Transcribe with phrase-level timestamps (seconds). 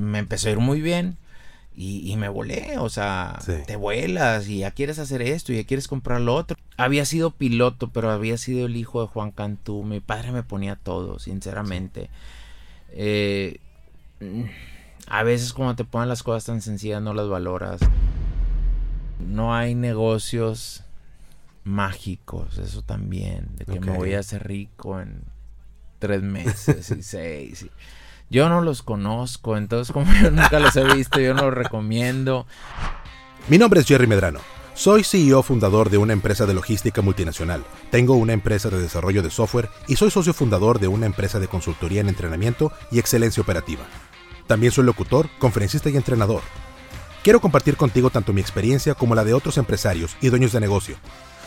[0.00, 1.16] me empezó a ir muy bien.
[1.82, 5.88] Y, me volé, o sea, te vuelas y ya quieres hacer esto y ya quieres
[5.88, 6.58] comprar lo otro.
[6.76, 9.82] Había sido piloto, pero había sido el hijo de Juan Cantú.
[9.82, 12.10] Mi padre me ponía todo, sinceramente.
[12.90, 13.60] Eh,
[15.06, 17.80] a veces cuando te ponen las cosas tan sencillas no las valoras.
[19.18, 20.84] No hay negocios
[21.64, 25.22] mágicos, eso también, de que me voy a hacer rico en
[25.98, 27.66] tres meses y seis.
[28.32, 32.46] Yo no los conozco, entonces como yo nunca los he visto, yo no los recomiendo.
[33.48, 34.38] Mi nombre es Jerry Medrano.
[34.74, 37.64] Soy CEO fundador de una empresa de logística multinacional.
[37.90, 41.48] Tengo una empresa de desarrollo de software y soy socio fundador de una empresa de
[41.48, 43.82] consultoría en entrenamiento y excelencia operativa.
[44.46, 46.42] También soy locutor, conferencista y entrenador.
[47.24, 50.96] Quiero compartir contigo tanto mi experiencia como la de otros empresarios y dueños de negocio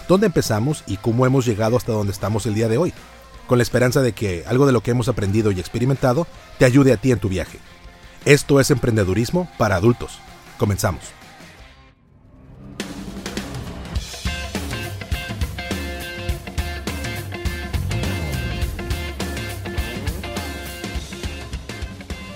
[0.08, 2.94] dónde empezamos y cómo hemos llegado hasta donde estamos el día de hoy,
[3.48, 6.94] con la esperanza de que algo de lo que hemos aprendido y experimentado te ayude
[6.94, 7.60] a ti en tu viaje.
[8.26, 10.20] Esto es emprendedurismo para adultos.
[10.58, 11.04] Comenzamos.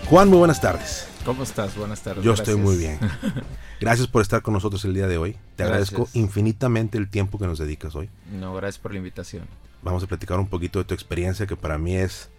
[0.09, 1.05] Juan, muy buenas tardes.
[1.25, 1.75] ¿Cómo estás?
[1.75, 2.23] Buenas tardes.
[2.23, 2.97] Yo estoy muy bien.
[3.81, 5.35] Gracias por estar con nosotros el día de hoy.
[5.57, 8.09] Te agradezco infinitamente el tiempo que nos dedicas hoy.
[8.31, 9.43] No, gracias por la invitación.
[9.91, 12.29] Vamos a platicar un poquito de tu experiencia que para mí es,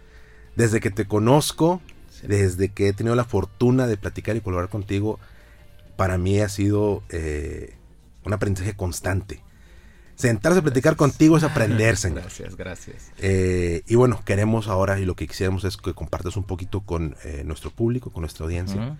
[0.56, 1.80] desde que te conozco,
[2.22, 5.18] desde que he tenido la fortuna de platicar y colaborar contigo,
[5.96, 7.76] para mí ha sido eh,
[8.24, 9.42] un aprendizaje constante
[10.18, 12.10] sentarse a platicar contigo es aprenderse.
[12.10, 13.12] Gracias, gracias.
[13.18, 17.16] Eh, y bueno, queremos ahora y lo que quisiéramos es que compartas un poquito con
[17.24, 18.98] eh, nuestro público, con nuestra audiencia,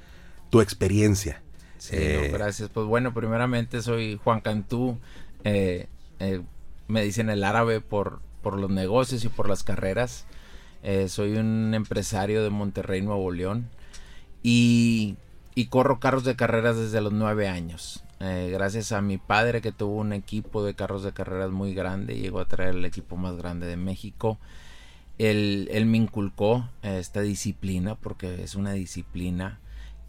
[0.49, 1.43] tu experiencia.
[1.77, 2.71] Sí, eh, gracias.
[2.71, 4.99] Pues bueno, primeramente soy Juan Cantú.
[5.45, 10.27] me dicen el árabe por, por los negocios y por las carreras.
[11.09, 13.69] soy un empresario de Monterrey, Nuevo León.
[14.43, 15.17] Y,
[15.55, 18.05] y corro carros de carreras desde los nueve años.
[18.21, 22.17] Eh, gracias a mi padre que tuvo un equipo de carros de carreras muy grande,
[22.19, 24.39] llegó a traer el equipo más grande de México.
[25.19, 29.61] Él, él me inculcó esta disciplina porque es una disciplina.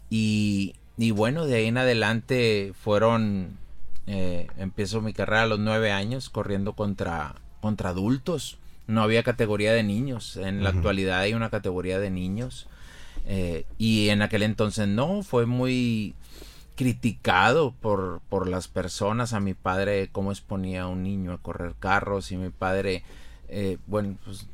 [0.08, 3.58] Y, y bueno, de ahí en adelante fueron,
[4.06, 8.58] eh, empiezo mi carrera a los nueve años corriendo contra, contra adultos.
[8.86, 10.36] No había categoría de niños.
[10.36, 12.66] En la actualidad hay una categoría de niños.
[13.26, 16.14] Eh, y en aquel entonces no, fue muy
[16.80, 21.74] criticado por, por las personas a mi padre cómo exponía a un niño a correr
[21.78, 23.04] carros y mi padre
[23.48, 24.46] eh, bueno pues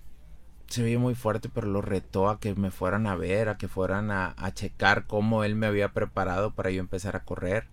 [0.67, 3.69] se veía muy fuerte pero lo retó a que me fueran a ver a que
[3.69, 7.69] fueran a, checar cómo él me había preparado para yo empezar a correr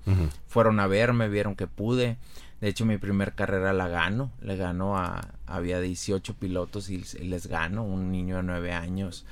[0.47, 2.17] fueron a verme vieron que pude
[2.63, 7.47] de hecho mi primer carrera la gano le ganó a había 18 pilotos y, les
[7.47, 9.25] gano un niño de 9 años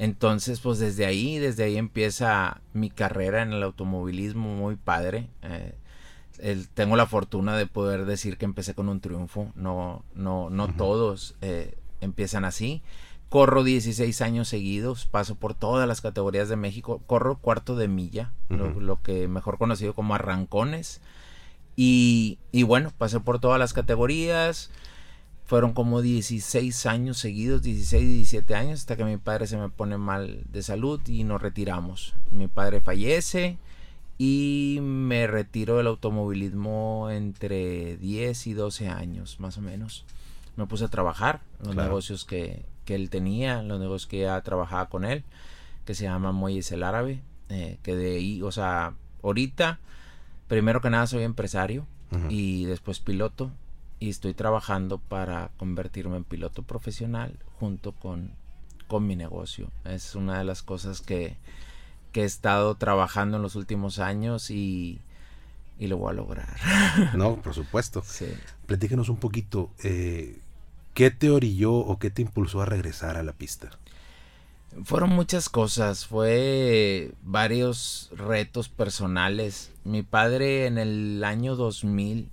[0.00, 5.28] entonces, pues desde ahí, desde ahí empieza mi carrera en el automovilismo muy padre.
[5.42, 9.50] Eh, tengo la fortuna de poder decir que empecé con un triunfo.
[9.56, 12.80] No, no, no todos eh, empiezan así.
[13.28, 18.32] Corro 16 años seguidos, paso por todas las categorías de México, corro cuarto de milla,
[18.48, 21.00] lo, que mejor conocido como arrancones.
[21.80, 24.72] Y, y bueno, pasé por todas las categorías,
[25.44, 29.96] fueron como 16 años seguidos, 16, 17 años, hasta que mi padre se me pone
[29.96, 32.16] mal de salud y nos retiramos.
[32.32, 33.58] Mi padre fallece
[34.18, 40.04] y me retiro del automovilismo entre 10 y 12 años, más o menos.
[40.56, 44.88] Me puse a trabajar en los negocios que, él tenía, los negocios que ya trabajaba
[44.88, 45.22] con él,
[45.84, 49.78] que se llama Muelles el Árabe, eh, que de ahí, o sea, ahorita,
[50.48, 51.86] primero que nada soy empresario
[52.30, 53.50] y después piloto
[54.00, 58.30] y estoy trabajando para convertirme en piloto profesional junto con,
[58.86, 59.70] con mi negocio.
[59.84, 61.36] Es una de las cosas que,
[62.12, 65.00] que he estado trabajando en los últimos años y,
[65.78, 66.56] y lo voy a lograr.
[67.14, 68.02] No, por supuesto.
[68.06, 68.32] Sí.
[68.66, 70.38] Platícanos un poquito, eh,
[70.94, 73.70] ¿qué te orilló o qué te impulsó a regresar a la pista?
[74.84, 79.72] Fueron muchas cosas, fue varios retos personales.
[79.84, 82.30] Mi padre en el año 2000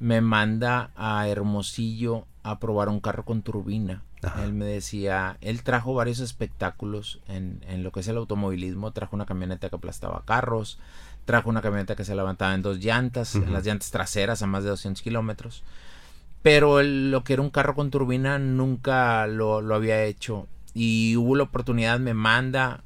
[0.00, 4.02] me manda a Hermosillo a probar un carro con turbina.
[4.42, 9.16] Él me decía, él trajo varios espectáculos en, en, lo que es el automovilismo, trajo
[9.16, 10.78] una camioneta que aplastaba carros,
[11.24, 14.62] trajo una camioneta que se levantaba en dos llantas, en las llantas traseras a más
[14.62, 15.64] de 200 kilómetros.
[16.42, 20.46] Pero lo que era un carro con turbina nunca lo, lo había hecho.
[20.74, 22.82] Y hubo la oportunidad, me manda,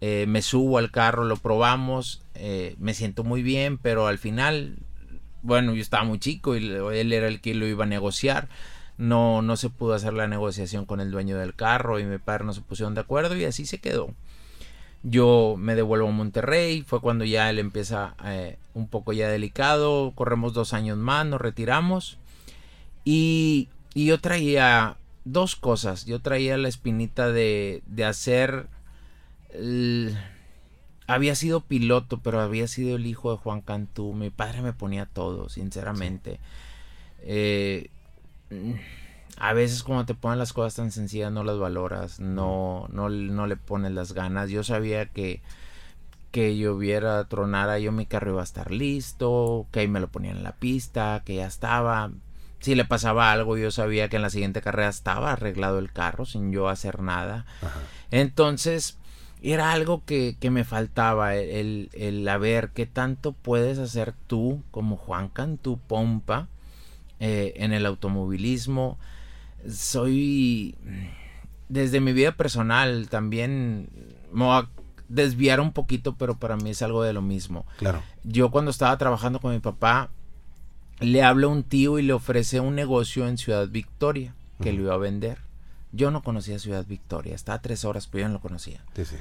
[0.00, 4.78] eh, me subo al carro, lo probamos, eh, me siento muy bien, pero al final
[5.42, 8.48] bueno, yo estaba muy chico y él era el que lo iba a negociar.
[8.98, 12.44] No, no se pudo hacer la negociación con el dueño del carro y mi padre
[12.44, 14.14] no se pusieron de acuerdo y así se quedó.
[15.02, 20.12] Yo me devuelvo a Monterrey, fue cuando ya él empieza eh, un poco ya delicado,
[20.14, 22.18] corremos dos años más, nos retiramos
[23.02, 28.68] y, y yo traía dos cosas, yo traía la espinita de, de hacer...
[31.06, 34.14] había sido piloto, pero había sido el hijo de Juan Cantú.
[34.14, 36.38] Mi padre me ponía todo, sinceramente.
[37.22, 37.90] Eh,
[39.36, 43.46] a veces cuando te ponen las cosas tan sencillas no las valoras, no, no, no
[43.46, 44.50] le pones las ganas.
[44.50, 45.40] Yo sabía que,
[46.30, 50.36] que lloviera, tronara, yo mi carro iba a estar listo, que ahí me lo ponían
[50.38, 52.10] en la pista, que ya estaba.
[52.60, 56.26] Si le pasaba algo, yo sabía que en la siguiente carrera estaba arreglado el carro
[56.26, 57.46] sin yo hacer nada.
[58.10, 58.98] Entonces,
[59.42, 64.96] era algo que, que me faltaba, el, el, ver qué tanto puedes hacer tú como
[64.96, 66.48] Juan Cantú Pompa
[67.18, 68.98] eh, en el automovilismo
[69.68, 70.74] soy
[71.68, 73.88] desde mi vida personal también
[74.32, 74.68] me voy a
[75.08, 77.66] desviar un poquito, pero para mí es algo de lo mismo.
[77.78, 78.02] Claro.
[78.22, 80.10] Yo cuando estaba trabajando con mi papá,
[81.00, 84.82] le hablo a un tío y le ofrece un negocio en Ciudad Victoria que lo
[84.82, 85.38] iba a vender.
[85.92, 88.84] Yo no conocía Ciudad Victoria, estaba a tres horas, pero yo no lo conocía.
[88.94, 89.16] Sí, sí.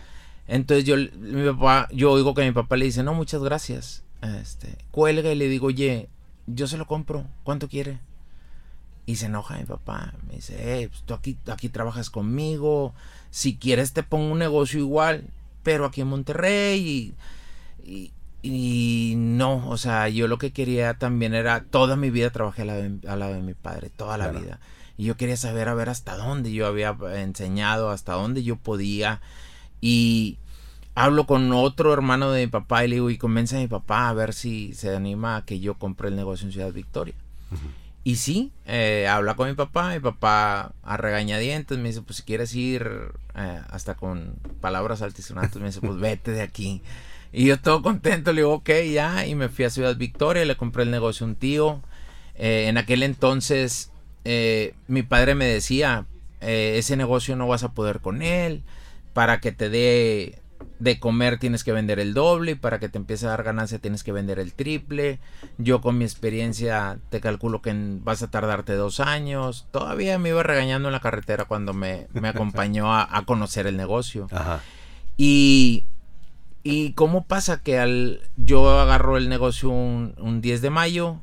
[0.48, 4.04] Entonces yo, mi papá, yo oigo que mi papá le dice, no, muchas gracias.
[4.22, 6.10] Este, cuelga y le digo, oye,
[6.48, 8.00] yo se lo compro, ¿cuánto quiere?
[9.06, 10.14] Y se enoja mi papá.
[10.28, 12.94] Me dice, eh, pues, tú aquí, aquí trabajas conmigo.
[13.32, 15.26] Si quieres te pongo un negocio igual,
[15.64, 17.16] pero aquí en Monterrey.
[17.86, 18.12] Y, y,
[18.42, 22.68] no, o sea, yo lo que quería también era, toda mi vida trabajé al
[23.20, 24.60] lado de, mi padre, toda la vida.
[24.98, 29.22] Y yo quería saber a ver hasta dónde yo había enseñado, hasta dónde yo podía.
[29.82, 30.38] Y
[30.96, 34.10] hablo con otro hermano de mi papá y le digo, y convence a mi papá
[34.10, 37.16] a ver si se anima a que yo compre el negocio en Ciudad Victoria.
[38.04, 42.24] Y sí, eh, habla con mi papá, mi papá a regañadientes me dice, pues si
[42.24, 42.90] quieres ir,
[43.36, 46.82] eh, hasta con palabras altisonantes, me dice, pues vete de aquí.
[47.32, 50.58] Y yo todo contento, le digo, ok, ya, y me fui a Ciudad Victoria, le
[50.58, 51.82] compré el negocio a un tío.
[52.36, 53.92] Eh, en aquel entonces,
[54.26, 56.06] eh, mi padre me decía,
[56.42, 58.64] eh, ese negocio no vas a poder con él,
[59.14, 60.42] para que te dé
[60.80, 63.80] de comer tienes que vender el doble y para que te empiece a dar ganancia
[63.80, 65.20] tienes que vender el triple.
[65.58, 69.68] Yo con mi experiencia te calculo que vas a tardarte dos años.
[69.72, 73.78] Todavía me iba regañando en la carretera cuando me, me acompañó a, a, conocer el
[73.78, 74.28] negocio.
[74.32, 74.62] Ajá.
[75.18, 75.84] Y,
[76.70, 81.18] y cómo pasa que al yo agarro el negocio un, un 10 de mayo,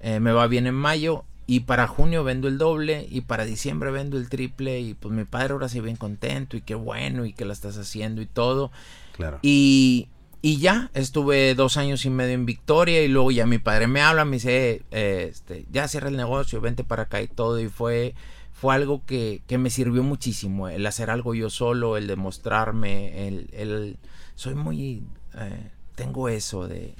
[0.00, 3.90] eh, me va bien en mayo y para junio vendo el doble y para diciembre
[3.90, 7.32] vendo el triple y pues mi padre ahora sí bien contento y qué bueno y
[7.32, 8.70] que la estás haciendo y todo.
[9.16, 9.38] Claro.
[9.42, 10.08] Y,
[10.42, 14.02] y ya estuve dos años y medio en Victoria y luego ya mi padre me
[14.02, 17.68] habla, me dice, eh, este, ya cierra el negocio, vente para acá y todo y
[17.68, 18.14] fue
[18.52, 23.48] fue algo que, que me sirvió muchísimo, el hacer algo yo solo, el demostrarme, el,
[23.52, 23.96] el
[24.38, 25.02] soy muy,
[25.34, 26.94] eh, tengo eso de,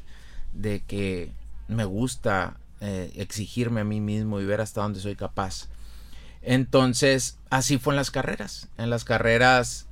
[0.54, 1.30] de que
[1.68, 5.68] me gusta eh, exigirme a mí mismo y ver hasta dónde soy capaz.
[6.42, 8.66] Entonces, así fue en las carreras.
[8.76, 9.86] En las carreras,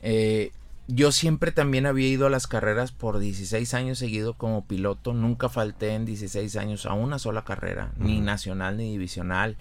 [0.00, 0.52] eh,
[0.86, 5.12] yo siempre también había ido a las carreras por 16 años seguido como piloto.
[5.12, 9.56] Nunca falté en 16 años a una sola carrera, ni nacional ni divisional.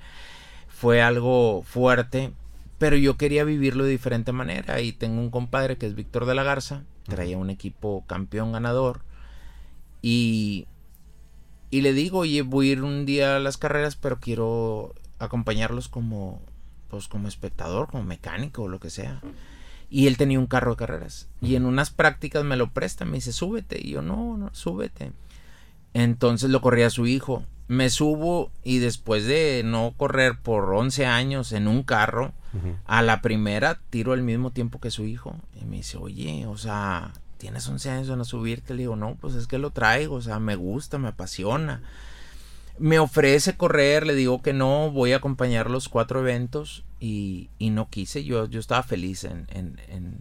[0.67, 2.33] Fue algo fuerte,
[2.77, 4.79] pero yo quería vivirlo de diferente manera.
[4.81, 9.01] Y tengo un compadre que es Víctor de la Garza, traía un equipo campeón ganador.
[10.01, 10.67] Y
[11.75, 15.89] y le digo, oye, voy a ir un día a las carreras, pero quiero acompañarlos
[15.89, 16.41] como,
[16.89, 19.19] pues como espectador, como mecánico o lo que sea.
[19.89, 21.27] Y él tenía un carro de carreras.
[21.41, 23.77] Y en unas prácticas me lo presta, me dice, súbete.
[23.81, 25.11] Y yo, no, no, súbete.
[25.93, 27.43] Entonces lo corría a su hijo.
[27.67, 32.75] Me subo y después de no correr por 11 años en un carro, uh -huh.
[32.85, 35.35] a la primera tiro el mismo tiempo que su hijo.
[35.59, 38.73] Y me dice, oye, o sea, tienes 11 años de no subirte.
[38.73, 41.81] Le digo, no, pues es que lo traigo, o sea, me gusta, me apasiona.
[42.77, 47.69] Me ofrece correr, le digo que no, voy a acompañar los cuatro eventos y, y
[47.69, 48.23] no quise.
[48.23, 50.19] Yo, yo estaba feliz en, en, en,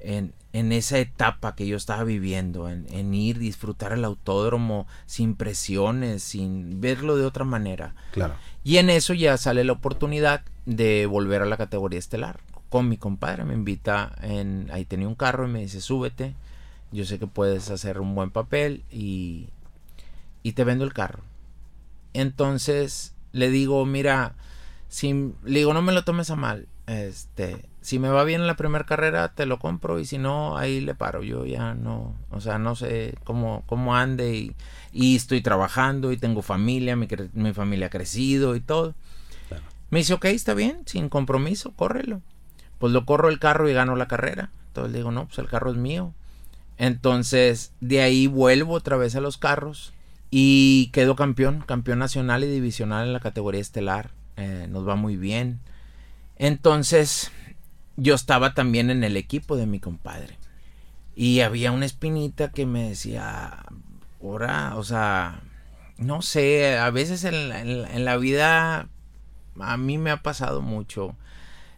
[0.00, 5.34] en, en esa etapa que yo estaba viviendo, en, en ir, disfrutar el autódromo sin
[5.34, 7.94] presiones, sin verlo de otra manera.
[8.12, 8.36] Claro.
[8.66, 12.96] Y en eso ya sale la oportunidad de volver a la categoría estelar con mi
[12.96, 16.34] compadre, me invita, en, ahí tenía un carro y me dice, súbete,
[16.90, 19.50] yo sé que puedes hacer un buen papel y,
[20.42, 21.22] y te vendo el carro.
[22.12, 24.34] Entonces le digo, mira,
[24.88, 28.46] si, le digo, no me lo tomes a mal, este, si me va bien en
[28.46, 32.14] la primera carrera, te lo compro y si no, ahí le paro, yo ya no,
[32.30, 34.54] o sea, no sé cómo, cómo ande y,
[34.92, 38.94] y estoy trabajando y tengo familia, mi, mi familia ha crecido y todo.
[39.90, 42.20] Me dice, ok, está bien, sin compromiso, córrelo
[42.78, 44.50] pues lo corro el carro y gano la carrera.
[44.68, 46.12] Entonces le digo, no, pues el carro es mío.
[46.78, 49.92] Entonces, de ahí vuelvo otra vez a los carros
[50.30, 54.10] y quedo campeón, campeón nacional y divisional en la categoría estelar.
[54.36, 55.60] Eh, nos va muy bien.
[56.36, 57.30] Entonces,
[57.96, 60.38] yo estaba también en el equipo de mi compadre.
[61.14, 63.64] Y había una espinita que me decía,
[64.22, 65.40] ahora, o sea,
[65.98, 68.88] no sé, a veces en, la vida
[69.58, 71.16] a mí me ha pasado mucho.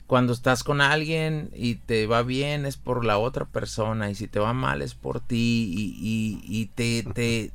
[0.09, 4.27] Cuando estás con alguien y te va bien es por la otra persona y si
[4.27, 7.03] te va mal es por ti y, te,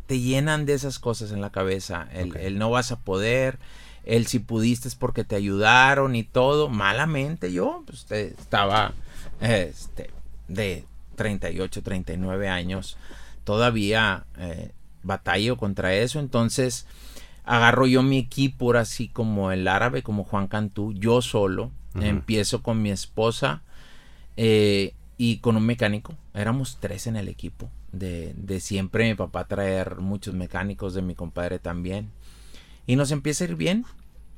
[0.08, 2.08] te, llenan de esas cosas en la cabeza.
[2.14, 3.58] El, no vas a poder,
[4.04, 6.70] el si pudiste es porque te ayudaron y todo.
[6.70, 8.94] Malamente yo pues, estaba
[9.42, 10.10] este,
[10.48, 12.98] de 38, 39 años.
[13.44, 14.72] Todavía eh,
[15.04, 16.20] batallo contra eso.
[16.20, 16.86] Entonces
[17.46, 21.72] agarro yo mi equipo, así como el árabe, como Juan Cantú, yo solo.
[22.00, 23.62] Empiezo con mi esposa
[24.36, 26.16] eh, y con un mecánico.
[26.34, 27.70] Éramos tres en el equipo.
[27.92, 32.10] De, de, siempre mi papá traer muchos mecánicos, de mi compadre también.
[32.86, 33.86] Y nos empieza a ir bien.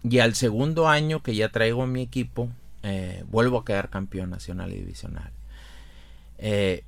[0.04, 2.50] Y al segundo año que ya traigo mi equipo,
[2.84, 5.32] eh, vuelvo a quedar campeón nacional y divisional.
[6.38, 6.84] Eh,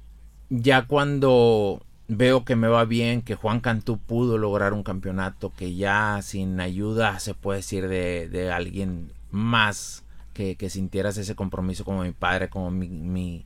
[0.50, 5.76] ya cuando veo que me va bien, que Juan Cantú pudo lograr un campeonato, que
[5.76, 12.04] ya sin ayuda se puede decir de, alguien más que, que, sintieras ese compromiso como
[12.04, 13.46] mi padre, como mi,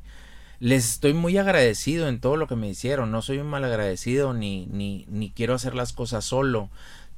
[0.59, 4.33] Les estoy muy agradecido en todo lo que me hicieron, no soy un mal agradecido
[4.33, 6.69] ni, ni, ni quiero hacer las cosas solo,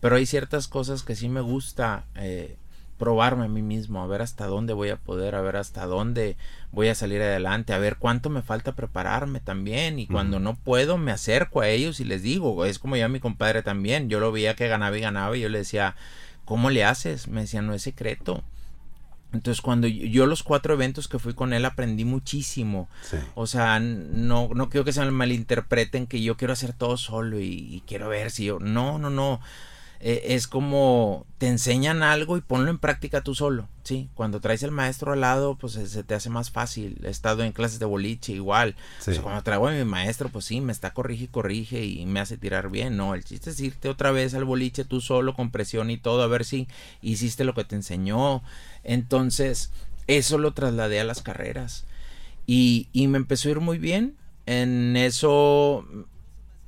[0.03, 2.57] pero hay ciertas cosas que sí me gusta eh,
[2.97, 6.35] probarme a mí mismo, a ver hasta dónde voy a poder, a ver hasta dónde
[6.73, 10.97] voy a salir adelante, a ver cuánto me falta prepararme también y cuando no puedo
[10.97, 14.33] me acerco a ellos y les digo, es como ya mi compadre también, yo lo
[14.33, 15.95] veía que ganaba y ganaba y yo le decía,
[16.43, 17.29] ¿cómo le haces?
[17.29, 18.43] Me decía, no es secreto.
[19.31, 22.89] Entonces cuando yo, los cuatro eventos que fui con él aprendí muchísimo.
[23.35, 27.45] O sea, no, no quiero que se malinterpreten que yo quiero hacer todo solo y,
[27.45, 28.59] y quiero ver si yo...
[28.59, 29.39] No, no, no.
[30.05, 34.09] Eh, es como te enseñan algo y ponlo en práctica tú solo, ¿sí?
[34.15, 36.99] Cuando traes el maestro al lado, pues se te hace más fácil.
[37.05, 38.75] He estado en clases de boliche igual.
[39.21, 42.37] cuando traigo a mi maestro, pues sí, me está corrige y corrige y me hace
[42.37, 43.15] tirar bien, ¿no?
[43.15, 46.27] El chiste es irte otra vez al boliche tú solo con presión y todo, a
[46.27, 46.67] ver si
[47.01, 48.43] hiciste lo que te enseñó.
[48.83, 49.71] Entonces,
[50.07, 51.85] eso lo trasladé a las carreras.
[52.45, 54.17] Y, y me empezó a ir muy bien.
[54.45, 55.87] En eso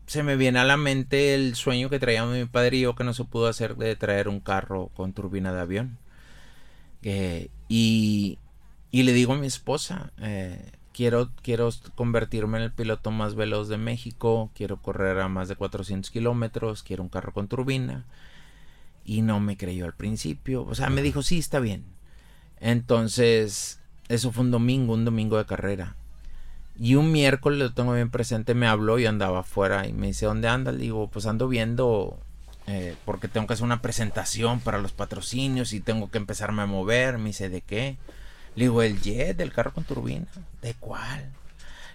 [0.08, 3.04] se me viene a la mente el sueño que traíamos mi padre y yo que
[3.04, 5.98] no se pudo hacer de traer un carro con turbina de avión.
[7.02, 8.40] y,
[8.92, 13.68] y, le digo a mi esposa, eh, quiero, quiero convertirme en el piloto más veloz
[13.68, 18.06] de México, quiero correr a más de 400 kilómetros, quiero un carro con turbina.
[19.04, 20.64] Y no me creyó al principio.
[20.66, 21.86] O sea, me dijo, sí, está bien.
[22.60, 25.96] Entonces, eso fue un domingo, un domingo de carrera.
[26.80, 30.26] Y un miércoles lo tengo bien presente, me habló y andaba afuera y me dice,
[30.26, 30.76] ¿dónde andas?
[30.76, 32.20] Le digo, pues ando viendo
[32.68, 36.66] eh, porque tengo que hacer una presentación para los patrocinios y tengo que empezarme a
[36.66, 37.18] mover.
[37.18, 37.98] Me dice, ¿de qué?
[38.56, 40.28] Le digo, el jet del carro con turbina.
[40.62, 41.30] ¿De cuál?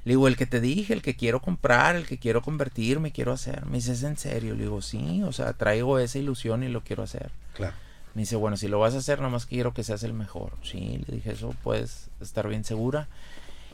[0.04, 3.32] Le digo, el que te dije, el que quiero comprar, el que quiero convertirme, quiero
[3.32, 3.66] hacer.
[3.66, 4.54] Me dice, ¿es en serio?
[4.54, 7.30] Le digo, sí, o sea, traigo esa ilusión y lo quiero hacer.
[7.54, 7.74] Claro.
[8.14, 10.52] Me dice, bueno, si lo vas a hacer, nomás quiero que seas el mejor.
[10.62, 13.08] Sí, le dije, eso puedes estar bien segura.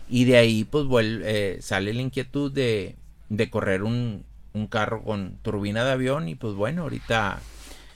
[0.08, 2.96] Y de ahí pues vuelve, eh, sale la inquietud de,
[3.28, 7.40] de correr un, un, carro con turbina de avión y pues bueno, ahorita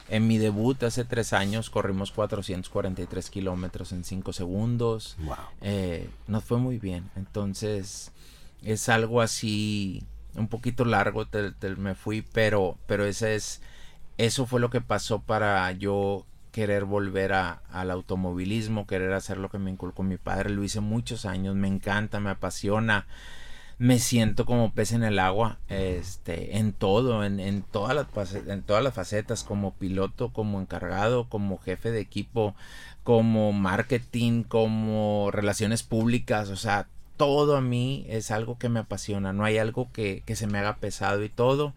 [0.09, 5.17] en mi debut hace tres años corrimos 443 kilómetros en 5 segundos.
[5.21, 5.37] Wow.
[5.61, 7.09] Eh, nos fue muy bien.
[7.15, 8.11] Entonces
[8.63, 10.03] es algo así
[10.35, 11.27] un poquito largo,
[11.77, 13.61] me fui, pero, pero ese es,
[14.19, 19.49] eso fue lo que pasó para yo querer volver a, al automovilismo, querer hacer lo
[19.49, 20.51] que me inculcó mi padre.
[20.51, 23.07] Lo hice muchos años, me encanta, me apasiona.
[23.79, 28.63] Me siento como pez en el agua, este, en todo, en, en, todas las, en
[28.63, 32.55] todas las facetas, como piloto, como encargado, como jefe de equipo,
[33.05, 39.33] como marketing, como relaciones públicas, o sea, todo a mí es algo que me apasiona,
[39.33, 41.73] no hay algo que, que se me haga pesado y todo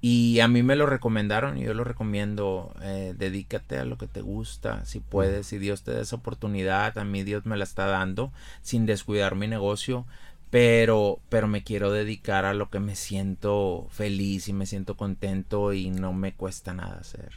[0.00, 2.72] y a mí me lo recomendaron y yo lo recomiendo.
[2.82, 6.96] Eh, dedícate a lo que te gusta, si puedes, si Dios te da esa oportunidad,
[6.98, 10.06] a mí Dios me la está dando, sin descuidar mi negocio,
[10.50, 15.72] pero, pero me quiero dedicar a lo que me siento feliz y me siento contento
[15.72, 17.32] y no me cuesta nada hacer.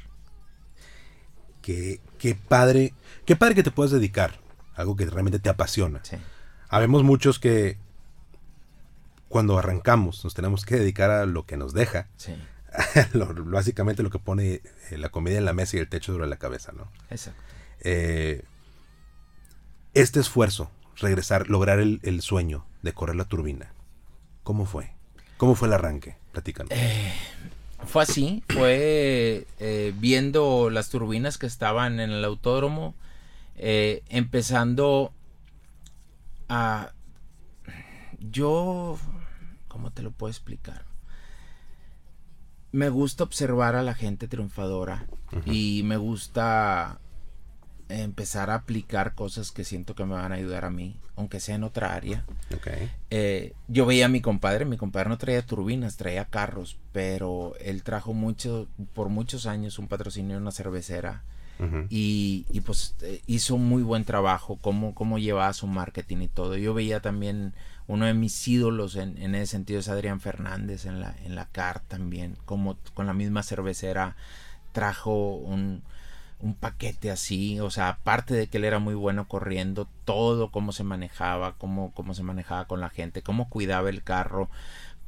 [1.63, 2.93] Qué, qué padre,
[3.25, 4.39] qué padre que te puedas dedicar,
[4.75, 5.99] algo que realmente te apasiona.
[6.03, 6.17] Sí.
[6.69, 7.77] Habemos muchos que
[9.29, 12.07] cuando arrancamos nos tenemos que dedicar a lo que nos deja.
[12.17, 12.35] Sí.
[13.45, 16.37] básicamente lo que pone eh, la comida en la mesa y el techo sobre la
[16.37, 16.89] cabeza, ¿no?
[17.09, 17.41] Exacto.
[17.81, 18.43] Eh,
[19.93, 23.73] este esfuerzo regresar, lograr el, sueño de correr la turbina?
[24.43, 24.93] ¿Cómo fue?
[25.37, 26.15] ¿Cómo fue el arranque?
[26.31, 26.71] Platícanos.
[26.71, 27.13] Eh,
[27.85, 32.93] fue así, fue eh, viendo las turbinas que estaban en el autódromo,
[33.57, 35.11] empezando
[36.47, 36.91] a...
[38.19, 38.99] Yo,
[39.67, 40.85] ¿cómo te lo puedo explicar?
[42.71, 45.05] Me gusta observar a la gente triunfadora
[45.45, 46.99] y me gusta
[47.89, 51.55] empezar a aplicar cosas que siento que me van a ayudar a mí, aunque sea
[51.55, 52.25] en otra área.
[53.09, 57.83] Eh, yo veía a mi compadre, mi compadre no traía turbinas, traía carros, pero él
[57.83, 61.23] trajo mucho, por muchos años un patrocinio en una cervecera.
[61.89, 66.57] Y, pues eh, hizo muy buen trabajo, cómo, cómo llevaba su marketing y todo.
[66.57, 67.53] Yo veía también
[67.87, 71.45] uno de mis ídolos en, en ese sentido es Adrián Fernández en la, en la
[71.45, 74.15] CAR también, como con la misma cervecera
[74.71, 75.83] trajo un,
[76.41, 80.71] un paquete así, o sea, aparte de que él era muy bueno corriendo, todo cómo
[80.71, 84.49] se manejaba, cómo, cómo se manejaba con la gente, cómo cuidaba el carro,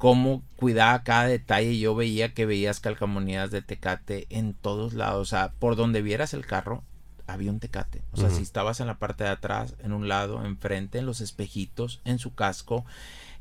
[0.03, 1.79] cómo cuidaba cada detalle.
[1.79, 6.33] Yo veía que veías calcamonías de Tecate en todos lados, o sea, por donde vieras
[6.33, 6.83] el carro
[7.25, 8.01] había un Tecate.
[8.11, 11.21] O sea, si estabas en la parte de atrás, en un lado, enfrente, en los
[11.21, 12.83] espejitos, en su casco,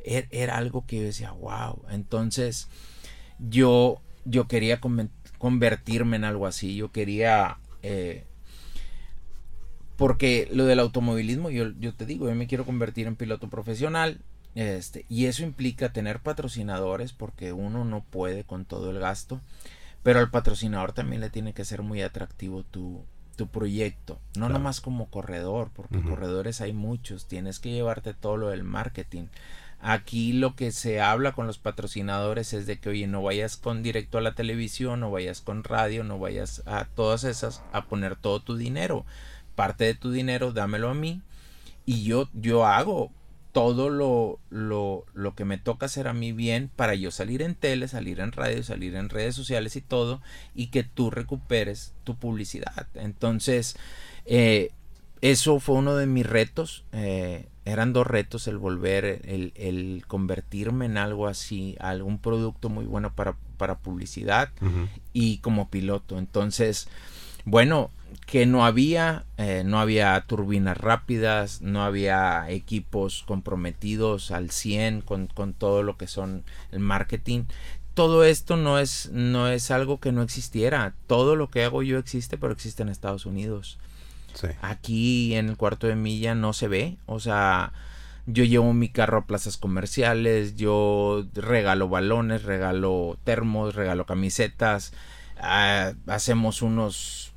[0.05, 1.83] era, era algo que yo decía, wow.
[1.91, 2.69] Entonces,
[3.41, 4.81] yo, yo quería
[5.39, 8.25] convertirme en algo así, yo quería eh,
[9.97, 14.21] porque lo del automovilismo, yo, yo, te digo, yo me quiero convertir en piloto profesional.
[14.55, 19.41] Este, y eso implica tener patrocinadores porque uno no puede con todo el gasto.
[20.03, 23.05] Pero al patrocinador también le tiene que ser muy atractivo tu,
[23.37, 24.19] tu proyecto.
[24.37, 27.27] No nomás como corredor, porque corredores hay muchos.
[27.27, 29.27] Tienes que llevarte todo lo del marketing.
[29.81, 33.83] Aquí lo que se habla con los patrocinadores es de que, oye, no vayas con
[33.83, 38.17] directo a la televisión, no vayas con radio, no vayas a todas esas a poner
[38.17, 39.05] todo tu dinero.
[39.55, 41.21] Parte de tu dinero, dámelo a mí
[41.85, 43.11] y yo, yo hago
[43.53, 47.55] todo lo, lo, lo que me toca hacer a mí bien para yo salir en
[47.55, 50.23] tele, salir en radio, salir en redes sociales y todo,
[50.55, 52.89] y que tú recuperes tu publicidad.
[52.95, 53.77] Entonces,
[54.25, 54.71] eh,
[55.21, 56.85] eso fue uno de mis retos.
[56.93, 63.15] Eh, eran dos retos el volver, el, convertirme en algo así, algún producto muy bueno
[63.15, 64.51] para, para publicidad
[65.13, 66.19] y como piloto.
[66.19, 66.89] Entonces,
[67.45, 67.91] bueno,
[68.27, 75.27] que no había, eh, no había turbinas rápidas, no había equipos comprometidos al 100 con,
[75.27, 77.45] con, todo lo que son el marketing.
[77.95, 80.95] Todo esto no es, no es algo que no existiera.
[81.07, 83.79] Todo lo que hago yo existe, pero existe en Estados Unidos.
[84.63, 86.97] Aquí en el cuarto de milla no se ve.
[87.07, 87.73] O sea,
[88.27, 94.93] yo llevo mi carro a plazas comerciales, yo regalo balones, regalo termos, regalo camisetas.
[95.39, 97.32] Ah, hacemos unos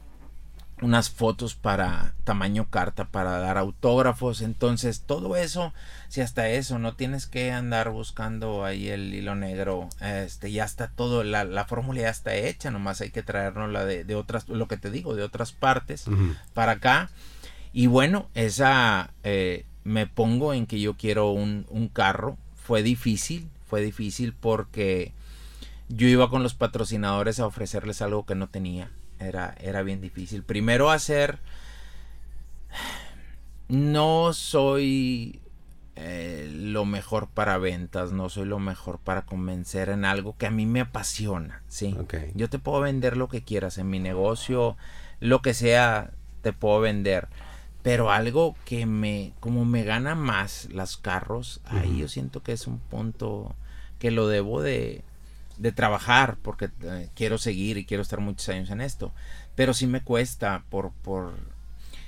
[0.82, 4.42] unas fotos para tamaño carta para dar autógrafos.
[4.42, 5.74] Entonces todo eso
[6.10, 10.90] si hasta eso no tienes que andar buscando ahí el hilo negro este ya está
[10.90, 14.48] todo la, la fórmula ya está hecha nomás hay que traernos la de, de, otras
[14.48, 16.06] lo que te digo de otras partes
[16.54, 17.10] para acá.
[17.74, 22.38] Y bueno esa eh, me pongo en que yo quiero un, un carro.
[22.56, 25.12] Fue difícil fue difícil porque
[25.90, 30.44] yo iba con los patrocinadores a ofrecerles algo que no tenía era, era bien difícil.
[30.44, 31.40] Primero hacer...
[33.68, 35.42] No soy
[35.98, 40.52] eh, lo mejor para ventas, no soy lo mejor para convencer en algo que a
[40.52, 41.96] mí me apasiona, ¿sí?
[42.34, 44.76] Yo te puedo vender lo que quieras en mi negocio,
[45.22, 47.30] lo que sea, te puedo vender.
[47.82, 52.68] Pero algo que me, como me gana más los carros, ahí yo siento que es
[52.68, 53.56] un punto
[53.98, 55.04] que lo debo de,
[55.58, 59.14] de trabajar porque eh, quiero seguir y quiero estar muchos años en esto.
[59.56, 60.92] Pero sí me cuesta por...
[60.92, 61.34] por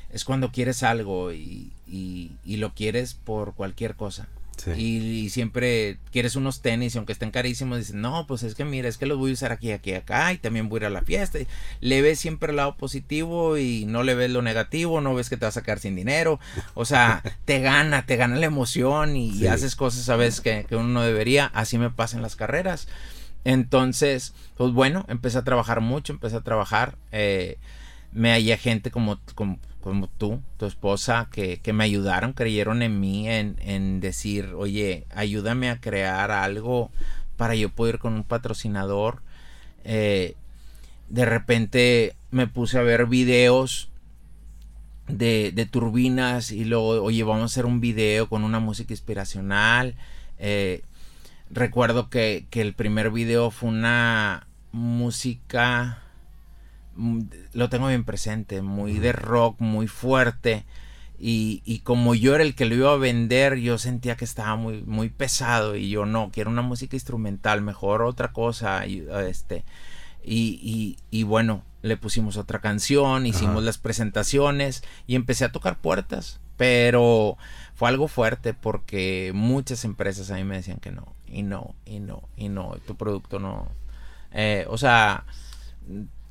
[0.09, 4.27] es cuando quieres algo y, y, lo quieres por cualquier cosa.
[4.75, 8.89] Y, siempre quieres unos tenis y aunque estén carísimos, dices, no, pues es que mira,
[8.89, 10.89] es que los voy a usar aquí, aquí, acá y también voy a ir a
[10.89, 11.39] la fiesta.
[11.79, 15.37] le ves siempre el lado positivo y no le ves lo negativo, no ves que
[15.37, 16.39] te vas a sacar sin dinero.
[16.73, 20.75] O sea, te gana, te gana la emoción y, haces cosas a veces que, que
[20.75, 21.45] uno no debería.
[21.53, 22.87] Así me pasa en las carreras.
[23.43, 26.97] Entonces, pues bueno, empecé a trabajar mucho, empecé a trabajar.
[27.11, 27.57] Eh,
[28.11, 33.99] me hallé gente como, como, tú, tu esposa, que, me ayudaron, creyeron en mí, en,
[33.99, 36.91] decir, oye, ayúdame a crear algo
[37.37, 39.21] para yo poder ir con un patrocinador.
[39.83, 40.35] Eh,
[41.09, 43.89] de repente me puse a ver videos
[45.07, 49.95] de, de, turbinas y luego, oye, vamos a hacer un video con una música inspiracional.
[50.39, 50.81] Eh,
[51.49, 56.03] Recuerdo que, el primer video fue una música,
[56.95, 57.21] mm,
[57.53, 60.65] lo tengo bien presente, muy de rock, muy fuerte.
[61.19, 64.55] Y, y, como yo era el que lo iba a vender, yo sentía que estaba
[64.55, 68.85] muy, muy pesado y yo no, quiero una música instrumental, mejor otra cosa.
[68.85, 69.63] Y, este,
[70.23, 76.39] y, y, bueno, le pusimos otra canción, hicimos las presentaciones y empecé a tocar puertas,
[76.57, 77.37] pero
[77.75, 81.99] fue algo fuerte porque muchas empresas a mí me decían que no, y no, y
[81.99, 83.67] no, y no, tu producto no.
[84.31, 85.25] Eh, o sea,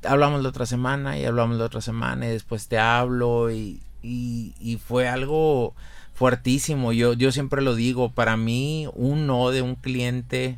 [0.03, 4.77] hablamos la otra semana y hablamos la otra semana y después te hablo y, y,
[4.77, 5.73] fue algo
[6.13, 6.93] fuertísimo.
[6.93, 10.57] Yo, yo siempre lo digo, para mí un no de un cliente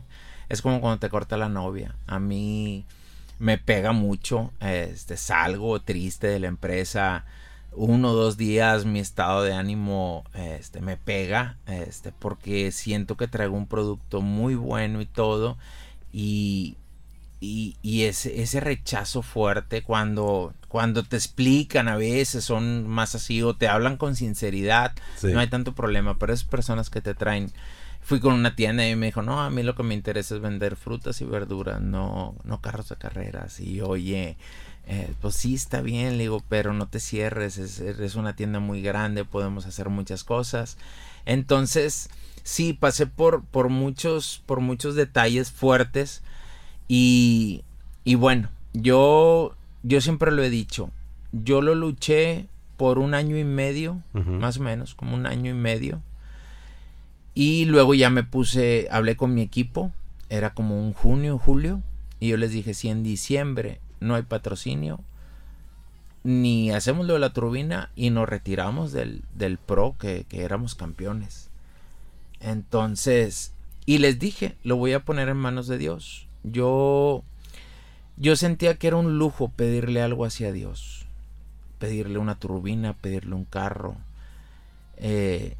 [0.49, 1.95] es como cuando te corta la novia.
[2.07, 2.85] A mí
[3.39, 7.25] me pega mucho, este, salgo triste de la empresa.
[7.71, 13.27] Uno o dos días mi estado de ánimo este, me pega este, porque siento que
[13.27, 15.57] traigo un producto muy bueno y todo
[16.11, 16.75] y,
[17.39, 23.41] y, y ese, ese, rechazo fuerte cuando, cuando te explican a veces son más así
[23.43, 27.51] o te hablan con sinceridad, no hay tanto problema, pero esas personas que te traen,
[28.01, 30.41] fui con una tienda y me dijo, no, a mí lo que me interesa es
[30.41, 34.37] vender frutas y verduras, no, no carros de carreras, y oye,
[34.91, 38.59] eh, pues sí está bien, le digo, pero no te cierres, es, es una tienda
[38.59, 40.77] muy grande, podemos hacer muchas cosas,
[41.25, 42.09] entonces,
[42.43, 46.23] sí, pasé por, por muchos, por muchos detalles fuertes,
[46.87, 47.63] y,
[48.03, 50.89] y bueno, yo, yo siempre lo he dicho,
[51.31, 55.53] yo lo luché por un año y medio, más o menos, como un año y
[55.53, 56.01] medio.
[57.35, 59.91] Y luego ya me puse, hablé con mi equipo,
[60.29, 61.81] era como un junio, julio,
[62.19, 64.99] y yo les dije, si en diciembre no hay patrocinio,
[66.23, 70.75] ni hacemos lo de la turbina y nos retiramos del, del pro que, que éramos
[70.75, 71.49] campeones.
[72.41, 73.53] Entonces,
[73.85, 76.27] y les dije, lo voy a poner en manos de Dios.
[76.43, 77.23] Yo,
[78.17, 81.05] yo sentía que era un lujo pedirle algo hacia Dios.
[81.79, 83.95] Pedirle una turbina, pedirle un carro.
[84.97, 85.55] Eh,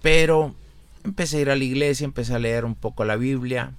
[0.00, 0.54] pero
[1.04, 3.72] empecé a ir a la iglesia, empecé a leer un poco la Biblia.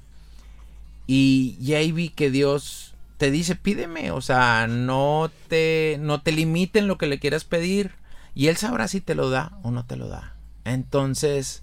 [1.08, 2.88] Y, y, ahí vi que Dios
[3.20, 4.12] te dice, pídeme.
[4.12, 7.92] O sea, no te, no te limiten lo que le quieras pedir.
[8.34, 10.36] Y Él sabrá si te lo da o no te lo da.
[10.64, 11.62] Entonces,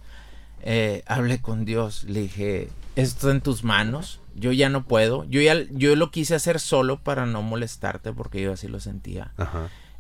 [0.61, 2.05] eh, hablé con Dios.
[2.05, 5.25] Le dije, esto en tus manos yo ya no puedo.
[5.25, 9.33] Yo ya yo lo quise hacer solo para no molestarte porque yo así lo sentía.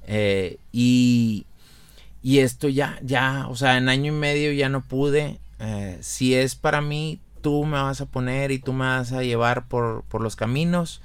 [0.06, 1.46] Eh, y,
[2.22, 5.40] y esto ya, ya, o sea, en año y medio ya no pude.
[5.58, 9.22] Eh, si es para mí, tú me vas a poner y tú me vas a
[9.22, 11.00] llevar por, por los caminos.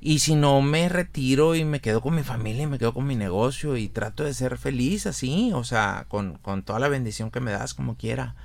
[0.00, 3.06] Y si no, me retiro y me quedo con mi familia y me quedo con
[3.06, 7.30] mi negocio y trato de ser feliz así, o sea, con, con toda la bendición
[7.30, 8.36] que me das como quiera.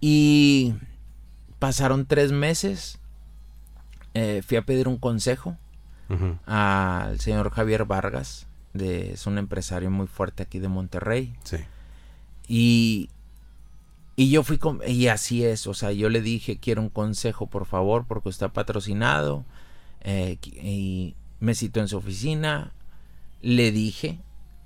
[0.00, 0.74] Y
[1.58, 2.98] pasaron tres meses
[4.14, 5.56] eh, fui a pedir un consejo
[6.46, 11.34] al señor Javier Vargas, de, es un empresario muy fuerte aquí de Monterrey.
[11.44, 11.58] Sí.
[12.48, 13.10] Y,
[14.16, 17.46] y yo fui con, y así es, o sea, yo le dije, quiero un consejo,
[17.46, 19.44] por favor, porque está patrocinado.
[20.02, 22.72] Eh, y me citó en su oficina,
[23.42, 24.18] le dije,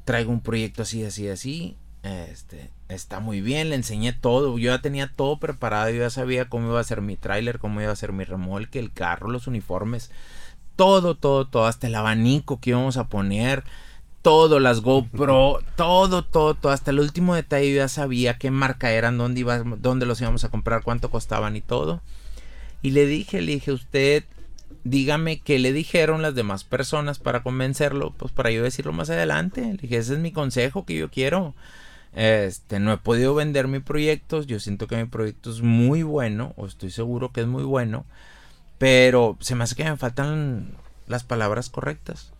[0.05, 1.77] traigo un proyecto así, así, así.
[2.03, 6.49] Este, está muy bien, le enseñé todo, yo ya tenía todo preparado, yo ya sabía
[6.49, 9.47] cómo iba a ser mi tráiler, cómo iba a ser mi remolque, el carro, los
[9.47, 10.11] uniformes,
[10.75, 13.63] todo, todo, todo, hasta el abanico que íbamos a poner,
[14.21, 18.91] todo, las GoPro, todo, todo, todo, hasta el último detalle yo ya sabía qué marca
[18.91, 22.03] eran, dónde, iba, dónde los íbamos a comprar, cuánto costaban y todo.
[22.83, 24.25] Y le dije, le dije, usted,
[24.85, 29.63] dígame qué le dijeron las demás personas para convencerlo, pues para yo decirlo más adelante.
[29.63, 31.55] Le dije, ese es mi consejo que yo quiero.
[32.15, 34.43] Este, no he podido vender mi proyecto.
[34.43, 38.05] Yo siento que mi proyecto es muy bueno, o estoy seguro que es muy bueno,
[38.79, 40.75] pero se me hace que me faltan
[41.07, 42.33] las palabras correctas.